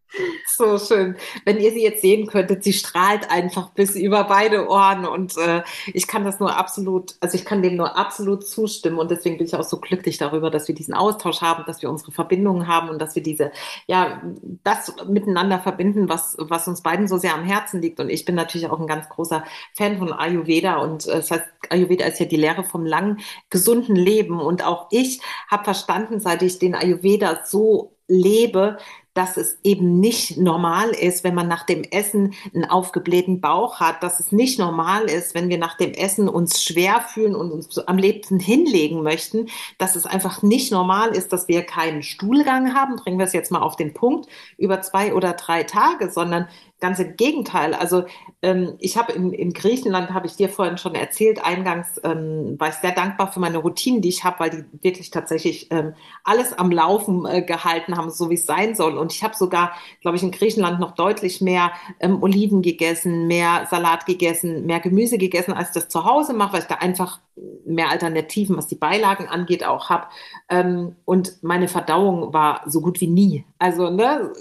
[0.47, 1.15] So schön.
[1.45, 5.63] Wenn ihr sie jetzt sehen könntet, sie strahlt einfach bis über beide Ohren und äh,
[5.93, 9.45] ich kann das nur absolut, also ich kann dem nur absolut zustimmen und deswegen bin
[9.45, 12.89] ich auch so glücklich darüber, dass wir diesen Austausch haben, dass wir unsere Verbindungen haben
[12.89, 13.51] und dass wir diese,
[13.85, 14.21] ja,
[14.63, 18.35] das miteinander verbinden, was, was uns beiden so sehr am Herzen liegt und ich bin
[18.35, 19.43] natürlich auch ein ganz großer
[19.75, 23.19] Fan von Ayurveda und äh, das heißt, Ayurveda ist ja die Lehre vom langen,
[23.49, 24.39] gesunden Leben.
[24.39, 28.77] Und auch ich habe verstanden, seit ich den Ayurveda so lebe,
[29.17, 34.03] dass es eben nicht normal ist, wenn man nach dem Essen einen aufgeblähten Bauch hat,
[34.03, 37.79] dass es nicht normal ist, wenn wir nach dem Essen uns schwer fühlen und uns
[37.79, 39.47] am liebsten hinlegen möchten,
[39.79, 43.51] dass es einfach nicht normal ist, dass wir keinen Stuhlgang haben, bringen wir es jetzt
[43.51, 46.47] mal auf den Punkt, über zwei oder drei Tage, sondern
[46.79, 47.73] Ganz im Gegenteil.
[47.73, 48.05] Also
[48.43, 52.69] ähm, ich habe in, in Griechenland, habe ich dir vorhin schon erzählt, eingangs ähm, war
[52.69, 56.53] ich sehr dankbar für meine Routinen, die ich habe, weil die wirklich tatsächlich ähm, alles
[56.53, 58.99] am Laufen äh, gehalten haben, so wie es sein soll.
[58.99, 63.65] Und ich habe sogar, glaube ich, in Griechenland noch deutlich mehr ähm, Oliven gegessen, mehr
[63.71, 67.19] Salat gegessen, mehr Gemüse gegessen, als ich das zu Hause mache, weil ich da einfach
[67.65, 70.07] mehr Alternativen, was die Beilagen angeht, auch habe.
[70.49, 73.45] Ähm, und meine Verdauung war so gut wie nie.
[73.59, 74.31] Also ne,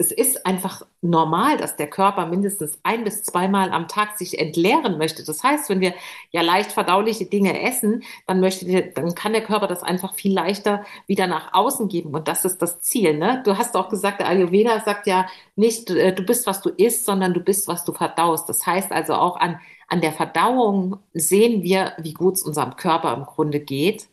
[0.00, 4.96] es ist einfach normal, dass der Körper mindestens ein bis zweimal am Tag sich entleeren
[4.96, 5.24] möchte.
[5.24, 5.92] Das heißt, wenn wir
[6.30, 10.84] ja leicht verdauliche Dinge essen, dann möchte dann kann der Körper das einfach viel leichter
[11.08, 12.14] wieder nach außen geben.
[12.14, 13.18] Und das ist das Ziel.
[13.18, 13.42] Ne?
[13.44, 17.04] Du hast auch gesagt, der Ayurveda sagt ja nicht, äh, du bist, was du isst,
[17.04, 18.48] sondern du bist, was du verdaust.
[18.48, 23.14] Das heißt also auch an, an der Verdauung sehen wir, wie gut es unserem Körper
[23.14, 24.08] im Grunde geht.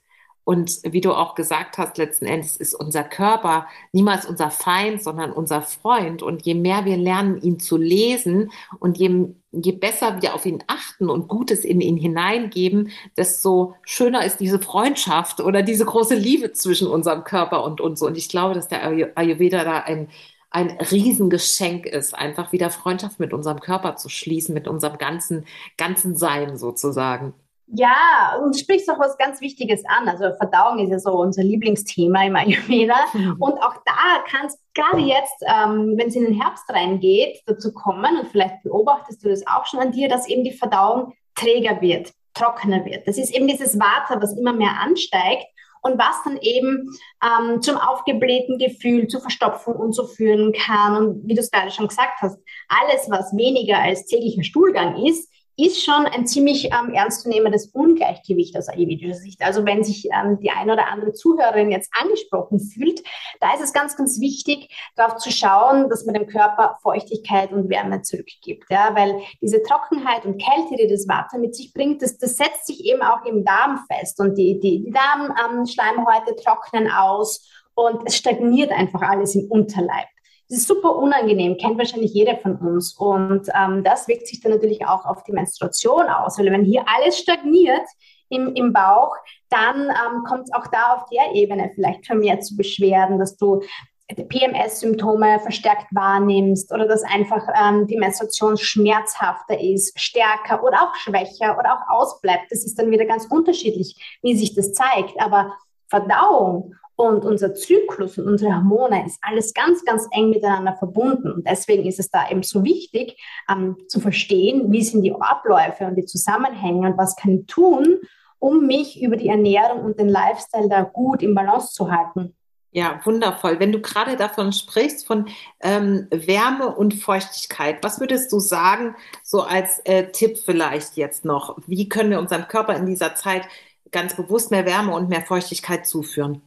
[0.46, 5.32] Und wie du auch gesagt hast, letzten Endes ist unser Körper niemals unser Feind, sondern
[5.34, 6.22] unser Freund.
[6.22, 10.64] Und je mehr wir lernen, ihn zu lesen und je, je besser wir auf ihn
[10.68, 16.52] achten und Gutes in ihn hineingeben, desto schöner ist diese Freundschaft oder diese große Liebe
[16.52, 18.04] zwischen unserem Körper und uns.
[18.04, 18.84] Und ich glaube, dass der
[19.18, 20.10] Ayurveda da ein,
[20.52, 26.16] ein Riesengeschenk ist, einfach wieder Freundschaft mit unserem Körper zu schließen, mit unserem ganzen, ganzen
[26.16, 27.34] Sein sozusagen.
[27.68, 30.08] Ja, und sprichst auch was ganz Wichtiges an.
[30.08, 32.96] Also Verdauung ist ja so unser Lieblingsthema im Ayurveda.
[33.14, 33.38] Mhm.
[33.40, 37.74] Und auch da kann es gerade jetzt, ähm, wenn es in den Herbst reingeht, dazu
[37.74, 41.82] kommen, und vielleicht beobachtest du das auch schon an dir, dass eben die Verdauung träger
[41.82, 43.08] wird, trockener wird.
[43.08, 45.48] Das ist eben dieses Water, was immer mehr ansteigt
[45.82, 46.92] und was dann eben
[47.24, 50.98] ähm, zum aufgeblähten Gefühl, zu Verstopfung und so führen kann.
[50.98, 55.32] Und wie du es gerade schon gesagt hast, alles, was weniger als täglicher Stuhlgang ist,
[55.58, 59.42] ist schon ein ziemlich ähm, ernstzunehmendes Ungleichgewicht aus ayurvedischer Sicht.
[59.42, 63.02] Also wenn sich ähm, die eine oder andere Zuhörerin jetzt angesprochen fühlt,
[63.40, 67.70] da ist es ganz, ganz wichtig, darauf zu schauen, dass man dem Körper Feuchtigkeit und
[67.70, 68.66] Wärme zurückgibt.
[68.70, 68.96] Ja?
[68.96, 72.84] Weil diese Trockenheit und Kälte, die das Wasser mit sich bringt, das, das setzt sich
[72.86, 78.16] eben auch im Darm fest und die, die, die Darmschleimhäute ähm, trocknen aus und es
[78.16, 80.08] stagniert einfach alles im Unterleib.
[80.48, 82.94] Das ist super unangenehm, kennt wahrscheinlich jeder von uns.
[82.94, 86.86] Und ähm, das wirkt sich dann natürlich auch auf die Menstruation aus, weil wenn hier
[86.88, 87.88] alles stagniert
[88.30, 89.16] im, im Bauch,
[89.50, 93.62] dann ähm, kommt es auch da auf der Ebene vielleicht vermehrt zu Beschwerden, dass du
[94.08, 101.58] PMS-Symptome verstärkt wahrnimmst oder dass einfach ähm, die Menstruation schmerzhafter ist, stärker oder auch schwächer
[101.58, 102.52] oder auch ausbleibt.
[102.52, 105.20] Das ist dann wieder ganz unterschiedlich, wie sich das zeigt.
[105.20, 105.54] Aber
[105.88, 111.32] Verdauung und unser Zyklus und unsere Hormone ist alles ganz, ganz eng miteinander verbunden.
[111.32, 115.86] Und deswegen ist es da eben so wichtig, ähm, zu verstehen, wie sind die Abläufe
[115.86, 118.00] und die Zusammenhänge und was kann ich tun,
[118.40, 122.36] um mich über die Ernährung und den Lifestyle da gut im Balance zu halten.
[122.72, 123.60] Ja, wundervoll.
[123.62, 125.30] Wenn du gerade davon sprichst, von
[125.62, 131.58] ähm, Wärme und Feuchtigkeit, was würdest du sagen, so als äh, Tipp vielleicht jetzt noch?
[131.68, 133.48] Wie können wir unserem Körper in dieser Zeit
[133.92, 136.42] ganz bewusst mehr Wärme und mehr Feuchtigkeit zuführen?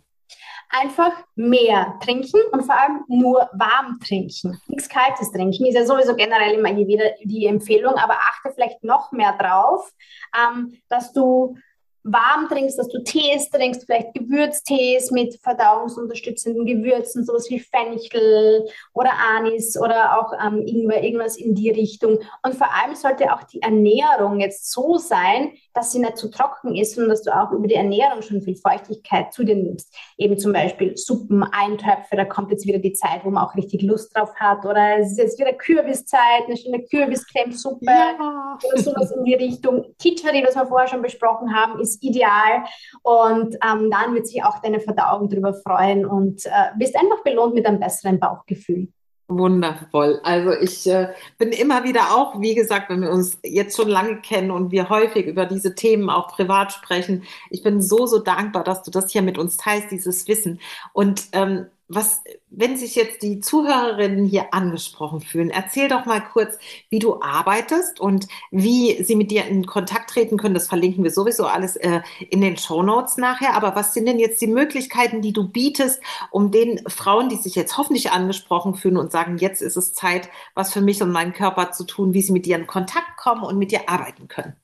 [0.70, 4.60] einfach mehr trinken und vor allem nur warm trinken.
[4.66, 9.12] Nichts Kaltes trinken ist ja sowieso generell immer wieder die Empfehlung, aber achte vielleicht noch
[9.12, 9.90] mehr drauf,
[10.36, 11.56] ähm, dass du
[12.04, 19.10] warm trinkst, dass du Tees trinkst, vielleicht Gewürztees mit verdauungsunterstützenden Gewürzen, sowas wie Fenchel oder
[19.36, 22.18] Anis oder auch ähm, irgendwas in die Richtung.
[22.42, 26.74] Und vor allem sollte auch die Ernährung jetzt so sein, dass sie nicht zu trocken
[26.74, 29.94] ist, sondern dass du auch über die Ernährung schon viel Feuchtigkeit zu dir nimmst.
[30.16, 33.82] Eben zum Beispiel Suppen, Eintöpfe, da kommt jetzt wieder die Zeit, wo man auch richtig
[33.82, 34.64] Lust drauf hat.
[34.64, 38.58] Oder es ist jetzt wieder Kürbiszeit, eine schöne Kürbiscremesuppe ja.
[38.66, 39.94] oder sowas in die Richtung.
[40.00, 42.64] Kitscheri, was wir vorher schon besprochen haben, ist ideal.
[43.02, 47.54] Und ähm, dann wird sich auch deine Verdauung darüber freuen und äh, bist einfach belohnt
[47.54, 48.88] mit einem besseren Bauchgefühl.
[49.30, 50.20] Wundervoll.
[50.22, 54.22] Also ich äh, bin immer wieder auch, wie gesagt, wenn wir uns jetzt schon lange
[54.22, 58.64] kennen und wir häufig über diese Themen auch privat sprechen, ich bin so, so dankbar,
[58.64, 60.60] dass du das hier mit uns teilst, dieses Wissen.
[60.94, 62.20] Und ähm, was,
[62.50, 66.58] wenn sich jetzt die Zuhörerinnen hier angesprochen fühlen, erzähl doch mal kurz,
[66.90, 70.54] wie du arbeitest und wie sie mit dir in Kontakt treten können.
[70.54, 73.54] Das verlinken wir sowieso alles äh, in den Show Notes nachher.
[73.54, 77.54] Aber was sind denn jetzt die Möglichkeiten, die du bietest, um den Frauen, die sich
[77.54, 81.32] jetzt hoffentlich angesprochen fühlen und sagen, jetzt ist es Zeit, was für mich und meinen
[81.32, 84.54] Körper zu tun, wie sie mit dir in Kontakt kommen und mit dir arbeiten können?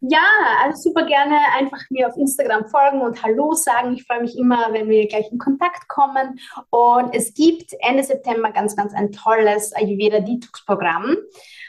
[0.00, 0.22] Ja,
[0.62, 3.94] also super gerne einfach mir auf Instagram folgen und Hallo sagen.
[3.94, 6.38] Ich freue mich immer, wenn wir gleich in Kontakt kommen.
[6.70, 11.16] Und es gibt Ende September ganz, ganz ein tolles Ayurveda Detox Programm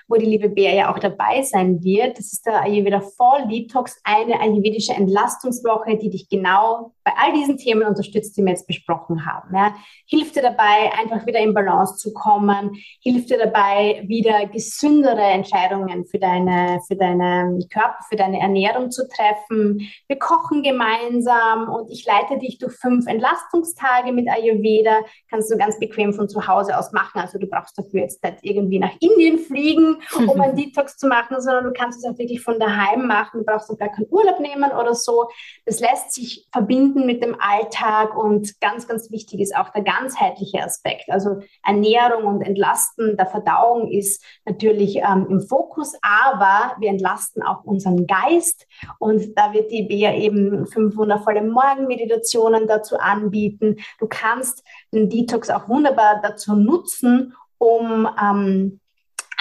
[0.10, 2.18] wo die liebe Bea ja auch dabei sein wird.
[2.18, 7.58] Das ist der Ayurveda Fall Detox, eine ayurvedische Entlastungswoche, die dich genau bei all diesen
[7.58, 9.56] Themen unterstützt, die wir jetzt besprochen haben.
[9.56, 9.76] Ja.
[10.08, 16.06] Hilft dir dabei, einfach wieder in Balance zu kommen, hilft dir dabei, wieder gesündere Entscheidungen
[16.06, 19.88] für deine, für deinen Körper, für deine Ernährung zu treffen.
[20.08, 25.02] Wir kochen gemeinsam und ich leite dich durch fünf Entlastungstage mit Ayurveda.
[25.30, 27.20] Kannst du ganz bequem von zu Hause aus machen.
[27.20, 31.42] Also du brauchst dafür jetzt nicht irgendwie nach Indien fliegen um einen Detox zu machen,
[31.42, 33.40] sondern du kannst es auch wirklich von daheim machen.
[33.40, 35.30] Du brauchst auch gar keinen Urlaub nehmen oder so.
[35.66, 40.64] Das lässt sich verbinden mit dem Alltag und ganz, ganz wichtig ist auch der ganzheitliche
[40.64, 41.10] Aspekt.
[41.10, 47.64] Also Ernährung und Entlasten der Verdauung ist natürlich ähm, im Fokus, aber wir entlasten auch
[47.64, 48.68] unseren Geist
[49.00, 53.78] und da wird die Bea eben fünf wundervolle Morgenmeditationen dazu anbieten.
[54.00, 58.79] Du kannst den Detox auch wunderbar dazu nutzen, um ähm,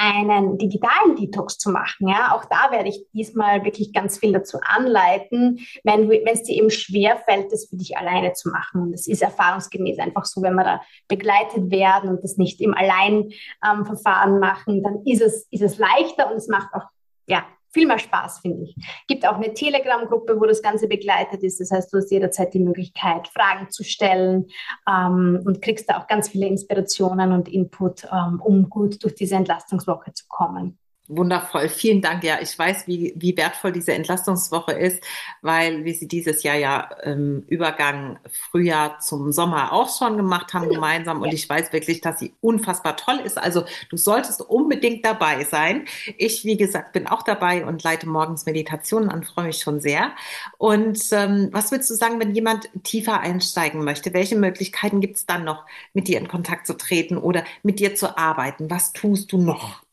[0.01, 2.07] einen digitalen Detox zu machen.
[2.07, 6.71] Ja, auch da werde ich diesmal wirklich ganz viel dazu anleiten, wenn, es dir eben
[6.71, 8.83] schwer fällt, das für dich alleine zu machen.
[8.83, 12.75] Und es ist erfahrungsgemäß einfach so, wenn wir da begleitet werden und das nicht im
[12.75, 16.85] Alleinverfahren ähm, machen, dann ist es, ist es leichter und es macht auch
[17.27, 17.45] ja,
[17.79, 18.75] viel mehr Spaß, finde ich.
[19.07, 21.61] Gibt auch eine Telegram-Gruppe, wo das Ganze begleitet ist.
[21.61, 24.47] Das heißt, du hast jederzeit die Möglichkeit, Fragen zu stellen
[24.89, 29.37] ähm, und kriegst da auch ganz viele Inspirationen und Input, ähm, um gut durch diese
[29.37, 30.79] Entlastungswoche zu kommen.
[31.11, 32.23] Wundervoll, vielen Dank.
[32.23, 35.03] Ja, ich weiß, wie, wie wertvoll diese Entlastungswoche ist,
[35.41, 40.69] weil wir sie dieses Jahr ja im Übergang Frühjahr zum Sommer auch schon gemacht haben
[40.69, 41.23] gemeinsam.
[41.23, 43.39] Und ich weiß wirklich, dass sie unfassbar toll ist.
[43.39, 45.87] Also du solltest unbedingt dabei sein.
[46.19, 50.11] Ich, wie gesagt, bin auch dabei und leite morgens Meditationen an, freue mich schon sehr.
[50.59, 54.13] Und ähm, was würdest du sagen, wenn jemand tiefer einsteigen möchte?
[54.13, 57.95] Welche Möglichkeiten gibt es dann noch, mit dir in Kontakt zu treten oder mit dir
[57.95, 58.71] zu arbeiten?
[58.71, 59.88] Was tust du noch?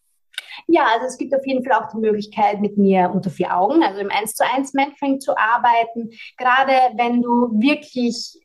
[0.67, 3.83] Ja, also es gibt auf jeden Fall auch die Möglichkeit, mit mir unter vier Augen,
[3.83, 6.09] also im 1 zu 1 Mentoring zu arbeiten.
[6.37, 8.39] Gerade wenn du wirklich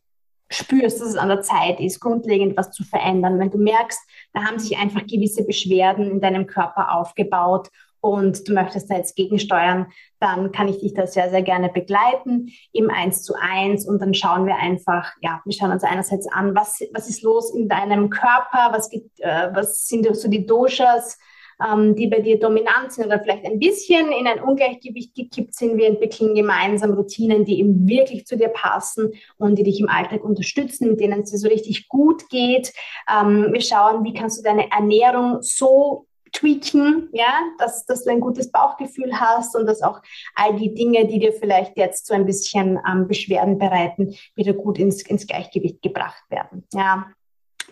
[0.50, 3.38] spürst, dass es an der Zeit ist, grundlegend was zu verändern.
[3.38, 4.00] Wenn du merkst,
[4.32, 7.68] da haben sich einfach gewisse Beschwerden in deinem Körper aufgebaut
[8.00, 9.86] und du möchtest da jetzt gegensteuern,
[10.18, 14.14] dann kann ich dich da sehr, sehr gerne begleiten im 1 zu 1 und dann
[14.14, 18.10] schauen wir einfach, ja, wir schauen uns einerseits an, was, was ist los in deinem
[18.10, 21.18] Körper, was, gibt, äh, was sind so die Doshas,
[21.64, 25.76] ähm, die bei dir dominant sind oder vielleicht ein bisschen in ein Ungleichgewicht gekippt sind.
[25.76, 30.24] Wir entwickeln gemeinsam Routinen, die eben wirklich zu dir passen und die dich im Alltag
[30.24, 32.72] unterstützen, mit denen es dir so richtig gut geht.
[33.10, 38.20] Ähm, wir schauen, wie kannst du deine Ernährung so tweaken, ja, dass, dass du ein
[38.20, 40.00] gutes Bauchgefühl hast und dass auch
[40.34, 44.78] all die Dinge, die dir vielleicht jetzt so ein bisschen ähm, Beschwerden bereiten, wieder gut
[44.78, 46.64] ins, ins Gleichgewicht gebracht werden.
[46.72, 47.06] Ja,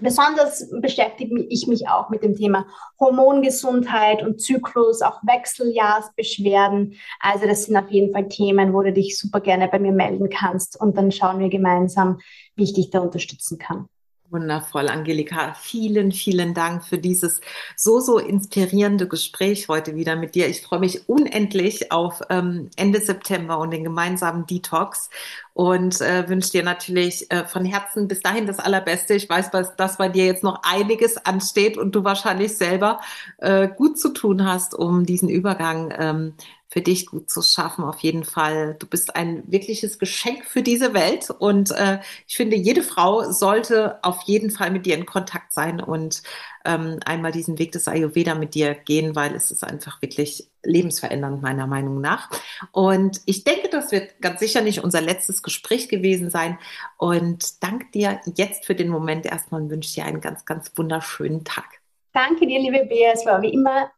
[0.01, 2.67] Besonders beschäftige ich mich auch mit dem Thema
[3.01, 6.95] Hormongesundheit und Zyklus, auch Wechseljahrsbeschwerden.
[7.21, 10.31] Also das sind auf jeden Fall Themen, wo du dich super gerne bei mir melden
[10.31, 12.19] kannst und dann schauen wir gemeinsam,
[12.55, 13.89] wie ich dich da unterstützen kann.
[14.31, 15.55] Wundervoll, Angelika.
[15.55, 17.41] Vielen, vielen Dank für dieses
[17.77, 20.49] so, so inspirierende Gespräch heute wieder mit dir.
[20.49, 25.09] Ich freue mich unendlich auf ähm, Ende September und den gemeinsamen Detox
[25.55, 29.15] und äh, wünsche dir natürlich äh, von Herzen bis dahin das Allerbeste.
[29.15, 33.01] Ich weiß, dass, bei dir jetzt noch einiges ansteht und du wahrscheinlich selber
[33.39, 36.35] äh, gut zu tun hast, um diesen Übergang ähm,
[36.71, 38.77] für dich gut zu schaffen, auf jeden Fall.
[38.79, 43.99] Du bist ein wirkliches Geschenk für diese Welt und äh, ich finde, jede Frau sollte
[44.05, 46.23] auf jeden Fall mit dir in Kontakt sein und
[46.67, 51.41] ähm, einmal diesen Weg des Ayurveda mit dir gehen, weil es ist einfach wirklich lebensverändernd
[51.41, 52.29] meiner Meinung nach.
[52.73, 56.59] Und ich denke, das wird ganz sicher nicht unser letztes Gespräch gewesen sein.
[56.99, 61.45] Und danke dir jetzt für den Moment erstmal und wünsche dir einen ganz, ganz wunderschönen
[61.45, 61.65] Tag.
[62.13, 63.13] Danke dir, liebe Bea.
[63.15, 63.91] Es war wie immer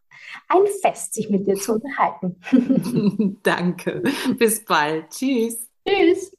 [0.49, 3.39] ein Fest, sich mit dir zu unterhalten.
[3.43, 4.03] Danke.
[4.39, 5.11] Bis bald.
[5.11, 5.69] Tschüss.
[5.87, 6.33] Tschüss.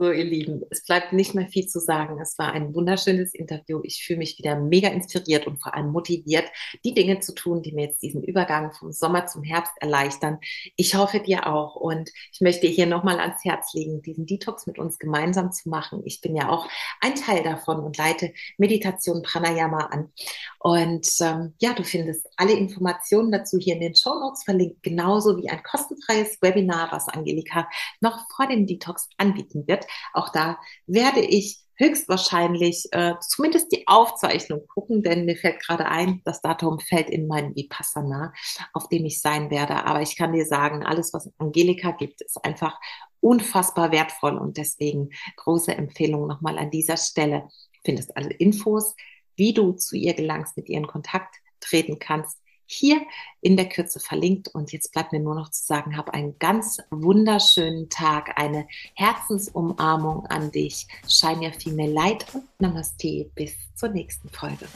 [0.00, 2.20] So, ihr Lieben, es bleibt nicht mehr viel zu sagen.
[2.20, 3.80] Es war ein wunderschönes Interview.
[3.82, 6.44] Ich fühle mich wieder mega inspiriert und vor allem motiviert,
[6.84, 10.38] die Dinge zu tun, die mir jetzt diesen Übergang vom Sommer zum Herbst erleichtern.
[10.76, 11.74] Ich hoffe dir auch.
[11.74, 16.02] Und ich möchte hier nochmal ans Herz legen, diesen Detox mit uns gemeinsam zu machen.
[16.04, 16.68] Ich bin ja auch
[17.00, 20.12] ein Teil davon und leite Meditation Pranayama an.
[20.60, 25.36] Und ähm, ja, du findest alle Informationen dazu hier in den Show Notes verlinkt, genauso
[25.38, 27.68] wie ein kostenfreies Webinar, was Angelika
[28.00, 29.87] noch vor dem Detox anbieten wird.
[30.12, 36.22] Auch da werde ich höchstwahrscheinlich äh, zumindest die Aufzeichnung gucken, denn mir fällt gerade ein,
[36.24, 38.32] das Datum fällt in meinen Vipassana,
[38.72, 39.84] auf dem ich sein werde.
[39.84, 42.78] Aber ich kann dir sagen, alles, was Angelika gibt, ist einfach
[43.20, 47.48] unfassbar wertvoll und deswegen große Empfehlung nochmal an dieser Stelle.
[47.84, 48.94] Findest alle Infos,
[49.36, 53.00] wie du zu ihr gelangst, mit ihr in Kontakt treten kannst, hier
[53.40, 54.48] in der Kürze verlinkt.
[54.48, 60.26] Und jetzt bleibt mir nur noch zu sagen, hab einen ganz wunderschönen Tag, eine Herzensumarmung
[60.26, 60.86] an dich.
[61.08, 63.30] Schein ja viel mehr Leid und Namaste.
[63.34, 64.66] Bis zur nächsten Folge.